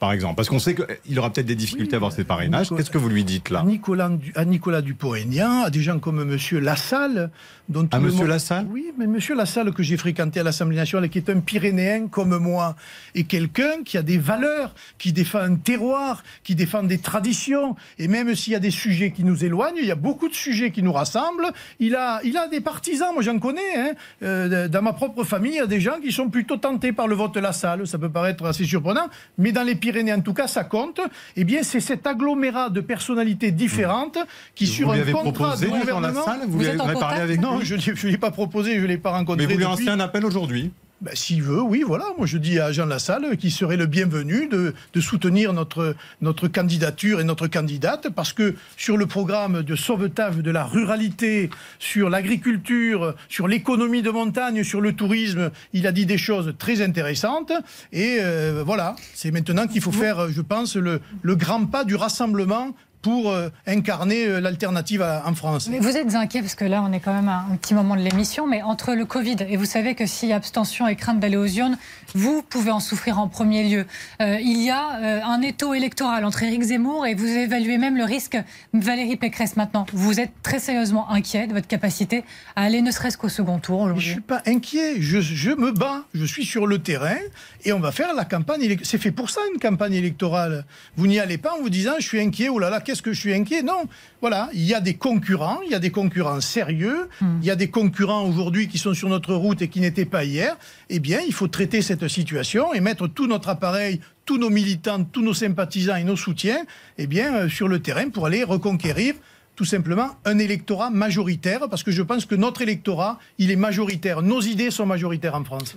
[0.00, 2.70] Par exemple Parce qu'on sait qu'il aura peut-être des difficultés à avoir ses parrainages.
[2.70, 3.62] Qu'est-ce que vous lui dites là?
[3.64, 6.36] Nicolas, À Nicolas Dupont-Aignan, à des gens comme M.
[6.60, 7.30] Lassalle.
[7.68, 8.10] Dont à M.
[8.26, 8.66] Lassalle?
[8.68, 9.18] Oui, mais M.
[9.36, 12.74] Lassalle que j'ai fréquenté à l'Assemblée nationale, qui est un Pyrénéen comme moi,
[13.14, 17.76] et quelqu'un qui a des valeurs, qui défend un terroir, qui défend des traditions.
[17.98, 20.34] Et même s'il y a des sujets qui nous éloignent, il y a beaucoup de
[20.34, 21.52] sujets qui nous rassemblent.
[21.78, 23.60] Il a, il a des partisans, moi j'en connais.
[23.76, 23.92] Hein.
[24.22, 27.06] Euh, dans ma propre famille, il y a des gens qui sont plutôt tentés par
[27.06, 27.86] le vote Lassalle.
[27.86, 31.00] Ça peut paraître assez surprenant, mais dans les Pyrénées, en tout cas, ça compte.
[31.36, 34.18] Eh bien, c'est cet agglomérat de personnalités différentes
[34.54, 36.24] qui, sur vous un contrat de gouvernement...
[36.46, 38.98] Vous, vous, lui avez parlé avec Non, je ne l'ai pas proposé, je ne l'ai
[38.98, 39.46] pas rencontré.
[39.46, 40.70] Mais vous lui lancez un appel aujourd'hui
[41.00, 42.06] ben, S'il veut, oui, voilà.
[42.18, 46.46] Moi, je dis à Jean Lassalle qu'il serait le bienvenu de, de, soutenir notre, notre
[46.46, 51.48] candidature et notre candidate, parce que sur le programme de sauvetage de la ruralité,
[51.78, 56.82] sur l'agriculture, sur l'économie de montagne, sur le tourisme, il a dit des choses très
[56.82, 57.52] intéressantes.
[57.92, 61.94] Et euh, voilà, c'est maintenant qu'il faut faire, je pense, le, le grand pas du
[61.94, 65.68] rassemblement pour euh, incarner euh, l'alternative en France.
[65.68, 67.96] Mais vous êtes inquiet parce que là, on est quand même à un petit moment
[67.96, 71.36] de l'émission, mais entre le Covid et vous savez que si abstention et crainte d'aller
[71.36, 71.78] aux urnes,
[72.14, 73.86] vous pouvez en souffrir en premier lieu.
[74.20, 78.04] Euh, il y a un étau électoral entre Éric Zemmour et vous évaluez même le
[78.04, 78.36] risque
[78.72, 79.86] Valérie Pécresse maintenant.
[79.92, 82.24] Vous êtes très sérieusement inquiet de votre capacité
[82.56, 85.50] à aller ne serait-ce qu'au second tour aujourd'hui Je ne suis pas inquiet, je, je,
[85.50, 87.16] me bats, je suis sur le terrain
[87.64, 88.76] et on va faire la campagne.
[88.82, 90.64] C'est fait pour ça une campagne électorale.
[90.96, 93.12] Vous n'y allez pas en vous disant je suis inquiet, oh là là, qu'est-ce que
[93.12, 93.62] je suis inquiet?
[93.62, 93.84] Non,
[94.20, 97.38] voilà, il y a des concurrents, il y a des concurrents sérieux, hmm.
[97.42, 100.24] il y a des concurrents aujourd'hui qui sont sur notre route et qui n'étaient pas
[100.24, 100.56] hier.
[100.88, 105.04] Eh bien, il faut traiter cette situation et mettre tout notre appareil, tous nos militants,
[105.04, 106.64] tous nos sympathisants et nos soutiens,
[106.98, 109.14] eh bien, euh, sur le terrain pour aller reconquérir
[109.56, 114.22] tout simplement un électorat majoritaire, parce que je pense que notre électorat, il est majoritaire.
[114.22, 115.76] Nos idées sont majoritaires en France.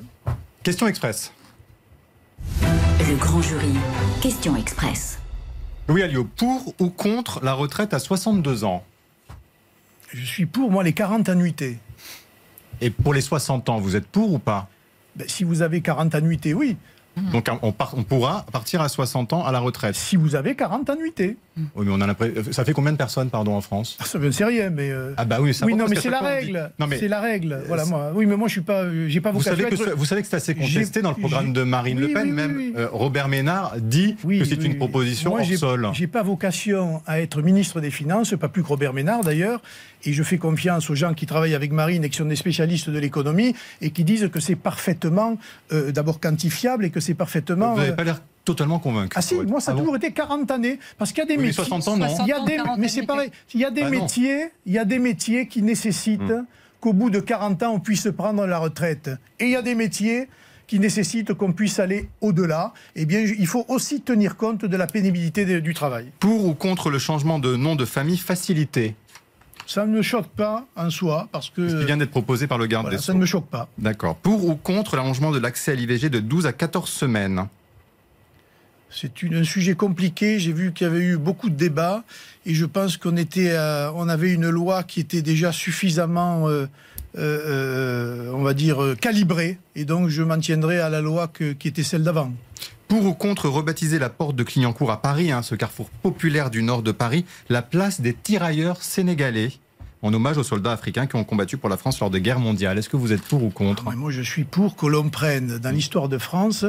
[0.63, 1.34] Question express.
[2.99, 3.74] Le grand jury.
[4.21, 5.19] Question express.
[5.89, 8.86] Louis Alliot, pour ou contre la retraite à 62 ans?
[10.13, 11.80] Je suis pour, moi, les 40 annuités.
[12.80, 14.69] Et pour les 60 ans, vous êtes pour ou pas?
[15.16, 16.78] Ben, Si vous avez 40 annuités, oui.
[17.32, 19.95] Donc on, pourra partir à 60 ans à la retraite.
[19.95, 21.38] Si vous avez 40 annuités.
[21.75, 22.15] Oui, mais on a
[22.51, 23.97] Ça fait combien de personnes, pardon, en France?
[24.03, 24.89] Ça ne sait rien, mais.
[24.89, 25.65] Euh, ah bah oui, ça.
[25.65, 26.71] Oui, non, mais c'est la règle.
[26.97, 27.63] C'est la règle.
[27.67, 28.11] Voilà, moi.
[28.15, 28.83] Oui, mais moi, je suis pas.
[28.83, 31.53] Euh, j'ai pas vous savez que Vous savez que c'est assez contesté dans le programme
[31.53, 32.31] de Marine Le Pen.
[32.31, 35.89] Même euh, Robert Ménard dit que c'est une proposition moi, hors sol.
[35.93, 39.61] J'ai pas vocation à être ministre des Finances, pas plus que Robert Ménard d'ailleurs.
[40.05, 42.89] Et je fais confiance aux gens qui travaillent avec Marine et qui sont des spécialistes
[42.89, 45.37] de l'économie et qui disent que c'est parfaitement,
[45.71, 47.73] d'abord, quantifiable et que c'est parfaitement.
[47.73, 49.13] Vous n'avez pas l'air totalement convaincu.
[49.15, 50.79] Ah si, moi ça a ah toujours été 40 années.
[50.97, 51.53] Parce qu'il y a des métiers.
[51.53, 52.07] 60 ans, non.
[52.21, 53.31] Il y a des, mais c'est pareil.
[53.53, 56.45] Il y a des bah métiers, il y a des métiers qui nécessitent hmm.
[56.79, 59.09] qu'au bout de 40 ans, on puisse prendre la retraite.
[59.39, 60.27] Et il y a des métiers
[60.67, 62.73] qui nécessitent qu'on puisse aller au-delà.
[62.95, 66.11] Eh bien, il faut aussi tenir compte de la pénibilité du travail.
[66.19, 68.95] Pour ou contre le changement de nom de famille facilité?
[69.65, 71.69] Ça ne me choque pas en soi, parce que...
[71.69, 73.03] Ce qui vient d'être proposé par le garde des Sceaux.
[73.03, 73.69] Ça ne me choque pas.
[73.77, 74.15] D'accord.
[74.15, 77.47] Pour ou contre l'allongement de l'accès à l'IVG de 12 à 14 semaines?
[78.93, 80.39] C'est un sujet compliqué.
[80.39, 82.03] J'ai vu qu'il y avait eu beaucoup de débats
[82.45, 83.57] et je pense qu'on était,
[83.95, 86.67] on avait une loi qui était déjà suffisamment, euh,
[87.17, 89.57] euh, on va dire, calibrée.
[89.75, 92.31] Et donc, je m'en tiendrai à la loi qui était celle d'avant.
[92.87, 96.61] Pour ou contre rebaptiser la porte de Clignancourt à Paris, hein, ce carrefour populaire du
[96.61, 99.51] nord de Paris, la place des tirailleurs sénégalais
[100.03, 102.77] en hommage aux soldats africains qui ont combattu pour la France lors des guerres mondiales.
[102.77, 103.89] Est-ce que vous êtes pour ou contre?
[103.95, 106.65] Moi, je suis pour que l'on prenne dans l'histoire de France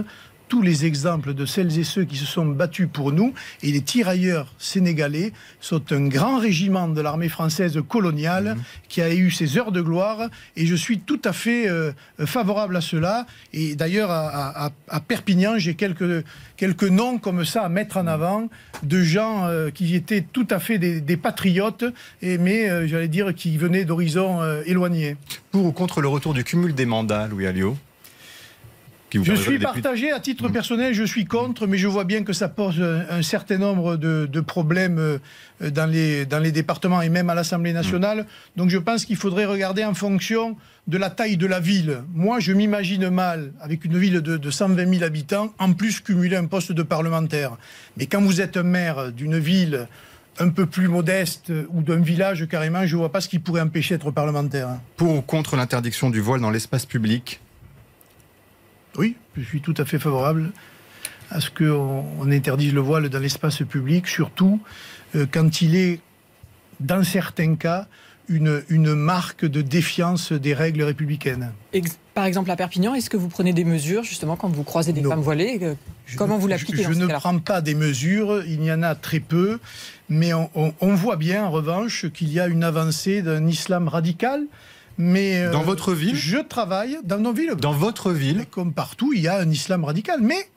[0.55, 3.35] tous les exemples de celles et ceux qui se sont battus pour nous.
[3.65, 8.63] Et les tirailleurs sénégalais sont un grand régiment de l'armée française coloniale mhm.
[8.89, 10.29] qui a eu ses heures de gloire.
[10.55, 11.91] Et je suis tout à fait euh,
[12.25, 13.27] favorable à cela.
[13.53, 14.71] Et d'ailleurs, à,
[15.09, 16.25] Perpignan, j'ai quelques,
[16.57, 18.49] quelques noms comme ça à mettre en avant
[18.85, 21.85] de gens euh, qui étaient tout à fait des, patriotes,
[22.23, 25.17] et, mais euh, j'allais dire qui venaient d'horizons éloignés.
[25.51, 27.77] Pour ou contre le retour du cumul des mandats, Louis Alliot?
[29.23, 32.49] Je suis partagé à titre personnel, je suis contre, mais je vois bien que ça
[32.49, 35.19] pose un, certain nombre de, problèmes euh,
[35.71, 37.77] dans les, dans les départements et même à l'Assemblée mmh.
[37.77, 38.27] nationale.
[38.57, 40.57] Donc je pense qu'il faudrait regarder en fonction
[40.87, 42.03] de la taille de la ville.
[42.15, 46.37] Moi, je m'imagine mal, avec une ville de, de 120 000 habitants, en plus cumuler
[46.37, 47.57] un poste de parlementaire.
[47.97, 49.89] Mais quand vous êtes maire d'une ville
[50.39, 53.61] un peu plus modeste ou d'un village carrément, je ne vois pas ce qui pourrait
[53.61, 54.69] empêcher d'être parlementaire.
[54.97, 57.41] Pour ou contre l'interdiction du voile dans l'espace public
[58.99, 60.53] oui, je suis tout à fait favorable
[61.31, 64.61] à ce qu'on interdise le voile dans l'espace public, surtout
[65.17, 66.01] euh, quand il est,
[66.81, 67.87] dans certains cas,
[68.29, 71.53] une, une marque de défiance des règles républicaines.
[72.15, 75.03] Par exemple, à Perpignan, est-ce que vous prenez des mesures justement quand vous croisez des
[75.03, 75.75] femmes voilées euh,
[76.17, 79.21] Comment vous l'appliquez Je, je ne prends pas des mesures, il y en a très
[79.21, 79.59] peu,
[80.09, 84.45] mais on, on voit bien en revanche qu'il y a une avancée d'un islam radical.
[84.99, 87.55] Mais euh, dans votre ville, je travaille dans nos villes.
[87.57, 90.21] Dans votre ville, comme partout, il y a un islam radical.
[90.21, 90.49] Mais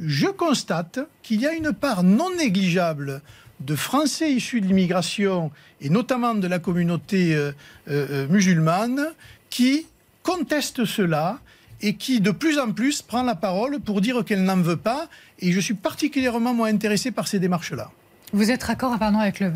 [0.00, 3.20] je constate qu'il y a une part non négligeable
[3.60, 7.52] de Français issus de l'immigration et notamment de la communauté euh,
[7.88, 9.06] euh, musulmane
[9.50, 9.86] qui
[10.22, 11.38] contestent cela
[11.80, 15.08] et qui de plus en plus prend la parole pour dire qu'elle n'en veut pas.
[15.38, 17.90] Et je suis particulièrement moi intéressé par ces démarches-là.
[18.32, 19.52] Vous êtes d'accord pardon, avec le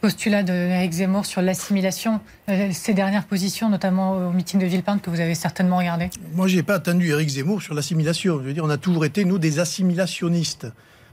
[0.00, 5.10] postulat d'Éric Zemmour sur l'assimilation, euh, ses dernières positions, notamment au meeting de Villepinte que
[5.10, 8.38] vous avez certainement regardé Moi, je n'ai pas attendu Éric Zemmour sur l'assimilation.
[8.40, 10.66] Je veux dire, on a toujours été, nous, des assimilationnistes.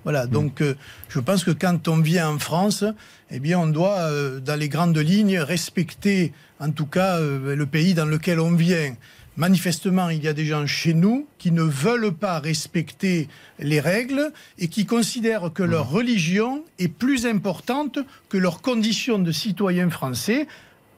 [0.04, 0.30] Voilà, mm.
[0.30, 0.76] donc euh,
[1.10, 2.84] je pense que quand on vient en France,
[3.32, 7.94] eh bien, on doit, euh, dans les grandes lignes, respecter, en tout cas, le pays
[7.94, 8.94] dans lequel on vient
[9.38, 13.28] manifestement, il y a des gens chez nous qui ne veulent pas respecter
[13.60, 19.32] les règles et qui considèrent que leur religion est plus importante que leur condition de
[19.32, 20.48] citoyen français.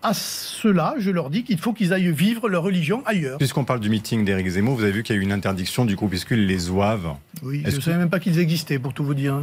[0.03, 3.39] À cela, je leur dis qu'il faut qu'ils aillent vivre leur religion ailleurs.
[3.39, 5.85] Puisqu'on parle du meeting d'Éric Zemmour, vous avez vu qu'il y a eu une interdiction
[5.85, 7.15] du groupuscule Les Oaves.
[7.41, 9.41] Oui, je ne savais même pas qu'ils existaient, pour tout vous dire.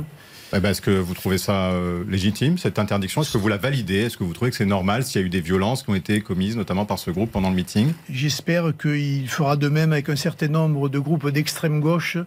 [0.57, 3.23] Eh ben, est-ce que vous trouvez ça euh, légitime, cette interdiction?
[3.23, 4.03] Est-ce que vous la validez?
[4.03, 5.97] Est-ce que vous trouvez que c'est normal s'il y a eu des violences qui ont
[5.97, 7.93] été commises, notamment par ce groupe pendant le meeting?
[8.09, 12.19] J'espère qu'il fera de même avec un certain nombre de groupes d'extrême gauche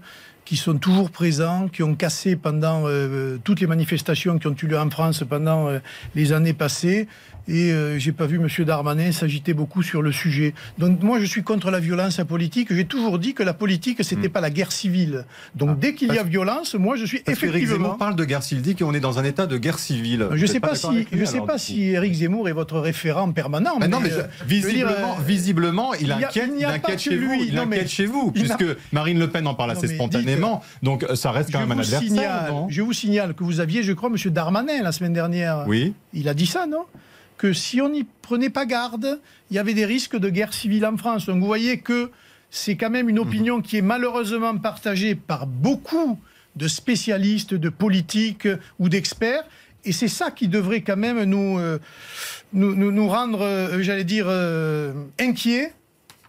[0.44, 4.68] qui sont toujours présents, qui ont cassé pendant euh, toutes les manifestations qui ont eu
[4.68, 5.80] lieu en France pendant euh,
[6.14, 7.08] les années passées
[7.48, 8.66] et euh, j'ai pas vu M.
[8.66, 10.54] Darmanin s'agiter beaucoup sur le sujet.
[10.78, 12.74] Donc moi, je suis contre la violence politique.
[12.74, 14.32] J'ai toujours dit que la politique, c'était hmm.
[14.32, 15.26] pas la guerre civile.
[15.56, 17.58] Donc ah, dès qu'il y a violence, moi, je suis parce effectivement.
[17.58, 20.28] Éric Zemmour parle de guerre civile, dit qu'on est dans un état de guerre civile.
[20.34, 23.78] Je sais pas si, je sais pas si Éric Zemmour est votre référent permanent.
[23.80, 27.34] Mais, non, mais euh, visiblement, euh, visiblement, il, inquiète, il, inquiète chez vous.
[27.48, 30.62] Il inquiète chez vous, puisque Marine Le Pen en parle assez spontanément.
[30.84, 32.54] Donc ça reste quand même un adversaire.
[32.70, 34.32] je vous signale que vous aviez, je crois, M.
[34.32, 35.64] Darmanin la semaine dernière.
[35.68, 35.93] Oui.
[36.14, 36.86] Il a dit ça, non?
[37.38, 39.20] Que si on n'y prenait pas garde,
[39.50, 41.26] il y avait des risques de guerre civile en France.
[41.26, 42.12] Donc vous voyez que
[42.50, 46.20] c'est quand même une opinion qui est malheureusement partagée par beaucoup
[46.56, 48.48] de spécialistes, de politiques
[48.80, 49.44] ou d'experts.
[49.86, 51.80] Et c'est ça qui devrait quand même nous, euh,
[52.54, 55.72] nous, nous, rendre, euh, j'allais dire, euh, inquiets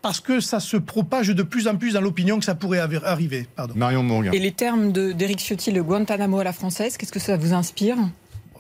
[0.03, 3.49] parce que ça se propage de plus en plus dans l'opinion que ça pourrait arriver.
[3.57, 3.75] Pardon.
[3.77, 4.33] Marion Morgan.
[4.33, 7.97] Et les termes d'Éric Ciotti, le Guantanamo à la française, qu'est-ce que ça vous inspire?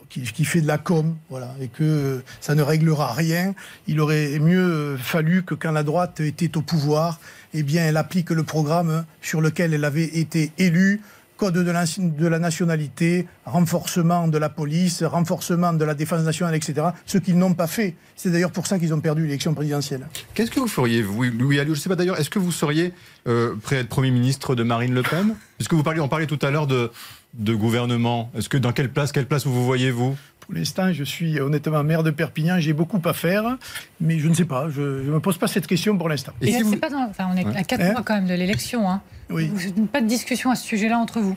[0.09, 3.54] Qui, fait de la com, voilà, et que ça ne réglera rien.
[3.86, 7.20] Il aurait mieux fallu que quand la droite était au pouvoir,
[7.54, 11.00] eh bien, elle applique le programme sur lequel elle avait été élue
[11.38, 16.88] code de la, nationalité, renforcement de la police, renforcement de la défense nationale, etc.
[17.06, 17.94] Ce qu'ils n'ont pas fait.
[18.16, 20.06] C'est d'ailleurs pour ça qu'ils ont perdu l'élection présidentielle.
[20.34, 21.74] Qu'est-ce que vous feriez, Louis Alliot?
[21.74, 22.92] Je ne sais pas d'ailleurs, est-ce que vous seriez
[23.28, 25.36] euh, prêt à être Premier ministre de Marine Le Pen?
[25.61, 26.90] Est-ce que vous parliez, on parlait tout à l'heure de,
[27.34, 28.30] de gouvernement.
[28.34, 30.16] Est-ce que dans quelle place, quelle place vous voyez vous?
[30.40, 33.58] Pour l'instant, je suis honnêtement maire de Perpignan, j'ai beaucoup à faire,
[34.00, 36.32] mais je ne sais pas, je ne me pose pas cette question pour l'instant.
[36.40, 36.88] Et, pas
[37.20, 38.88] on est à 4 mois quand même de l'élection.
[38.88, 39.02] Hein.
[39.28, 39.50] Oui.
[39.92, 41.36] Pas de discussion à ce sujet-là entre vous?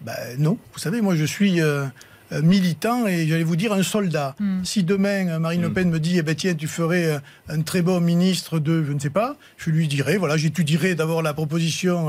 [0.00, 1.60] Ben, Non, vous savez, moi je suis...
[1.60, 1.86] Euh,
[2.42, 4.34] militant et j'allais vous dire un soldat.
[4.40, 4.64] Hmm.
[4.64, 5.74] Si demain euh, Marine Le hmm.
[5.74, 7.18] Pen me dit eh ben, tiens tu ferais euh,
[7.48, 11.22] un très bon ministre de je ne sais pas, je lui dirais voilà j'étudierai d'abord
[11.22, 12.08] la proposition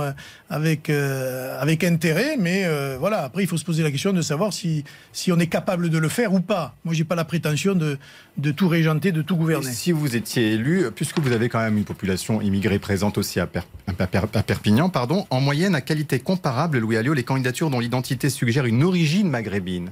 [0.49, 2.67] avec avec intérêt, mais
[2.99, 5.89] voilà après il faut se poser la question de savoir si si on est capable
[5.89, 6.75] de le faire ou pas.
[6.83, 7.97] Moi j'ai pas la prétention de
[8.37, 9.71] de tout régenter, de tout gouverner.
[9.71, 13.47] si vous étiez élu, puisque vous avez quand même une population immigrée présente aussi à,
[13.87, 18.65] à Perpignan, pardon, en moyenne à qualité comparable, Louis Alliot, les candidatures dont l'identité suggère
[18.65, 19.89] une origine maghrébine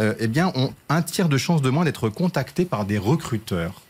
[0.00, 3.82] euh, eh bien, ont un tiers de chances de moins d'être contactés par des recruteurs.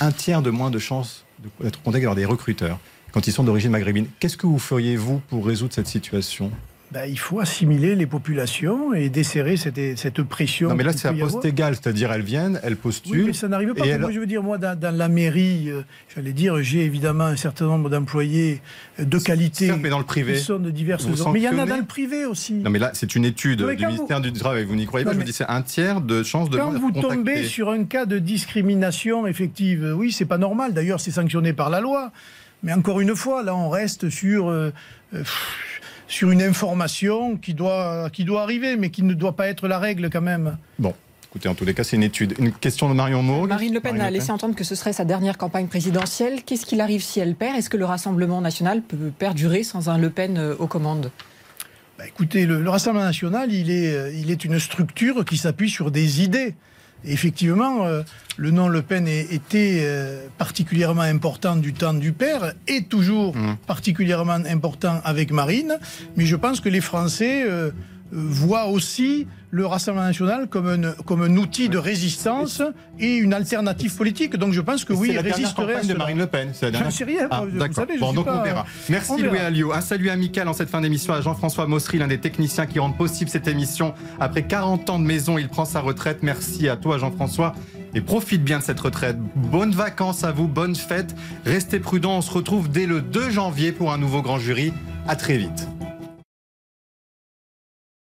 [0.00, 1.24] Un tiers de moins de chances
[1.60, 2.78] d'être contactés par des recruteurs
[3.12, 4.06] quand ils sont d'origine maghrébine.
[4.20, 6.50] Qu'est-ce que vous feriez, vous, pour résoudre cette situation?
[6.90, 10.70] Ben, il faut assimiler les populations et desserrer cette, cette pression.
[10.70, 13.20] Non, mais là, c'est à poste égal, c'est-à-dire elles viennent, elles postulent.
[13.20, 13.98] Oui, mais ça n'arrive pas.
[13.98, 15.82] Moi, je veux dire, moi, dans, la mairie, euh,
[16.14, 18.62] j'allais dire, j'ai évidemment un certain nombre d'employés
[18.98, 19.70] euh, de qualité.
[19.78, 20.34] mais dans le privé.
[20.34, 22.54] Qui sont de diverses Mais il y en a dans le privé aussi.
[22.54, 24.64] Non, mais là, c'est une étude du ministère du Travail.
[24.64, 26.92] Vous n'y croyez pas Je vous dis, c'est un tiers de chances de Quand vous
[26.92, 30.72] tombez sur un cas de discrimination effective, oui, c'est pas normal.
[30.72, 32.12] D'ailleurs, c'est sanctionné par la loi.
[32.62, 34.48] Mais encore une fois, là, on reste sur.
[34.48, 34.72] Euh,
[36.08, 39.78] sur une information qui doit, qui doit arriver, mais qui ne doit pas être la
[39.78, 40.56] règle quand même.
[40.78, 40.94] Bon.
[41.30, 42.34] Écoutez, en tous les cas, c'est une étude.
[42.38, 43.50] Une question de Marion Mourgue.
[43.50, 46.42] Marine Le Pen a laissé entendre que ce serait sa dernière campagne présidentielle.
[46.42, 47.58] Qu'est-ce qu'il arrive si elle perd?
[47.58, 51.10] Est-ce que le Rassemblement national peut perdurer sans un Le Pen euh, aux commandes?
[51.98, 55.90] Bah, Écoutez, le, Rassemblement national, il est, euh, il est une structure qui s'appuie sur
[55.90, 56.54] des idées.
[57.04, 58.02] Effectivement, euh,
[58.36, 63.56] le nom Le Pen était euh, particulièrement important du temps du père et toujours mmh.
[63.66, 65.78] particulièrement important avec Marine.
[66.16, 67.70] Mais je pense que les Français euh,
[68.10, 72.62] voit aussi le Rassemblement national comme un, comme un outil de résistance
[72.98, 74.36] et une alternative politique.
[74.36, 76.52] Donc je pense que oui, il résisterait à de Marine Le Pen.
[76.60, 77.28] Je ne sais rien.
[77.30, 78.66] Ah, vous savez, bon, donc on verra.
[78.88, 79.72] Merci Louis Alliot.
[79.72, 82.96] Un salut amical en cette fin d'émission à Jean-François Mossery, l'un des techniciens qui rendent
[82.96, 83.94] possible cette émission.
[84.20, 86.18] Après 40 ans de maison, il prend sa retraite.
[86.22, 87.54] Merci à toi Jean-François.
[87.94, 89.16] Et profite bien de cette retraite.
[89.34, 91.16] Bonnes vacances à vous, bonnes fêtes.
[91.46, 92.18] Restez prudents.
[92.18, 94.74] On se retrouve dès le 2 janvier pour un nouveau grand jury.
[95.06, 95.68] À très vite.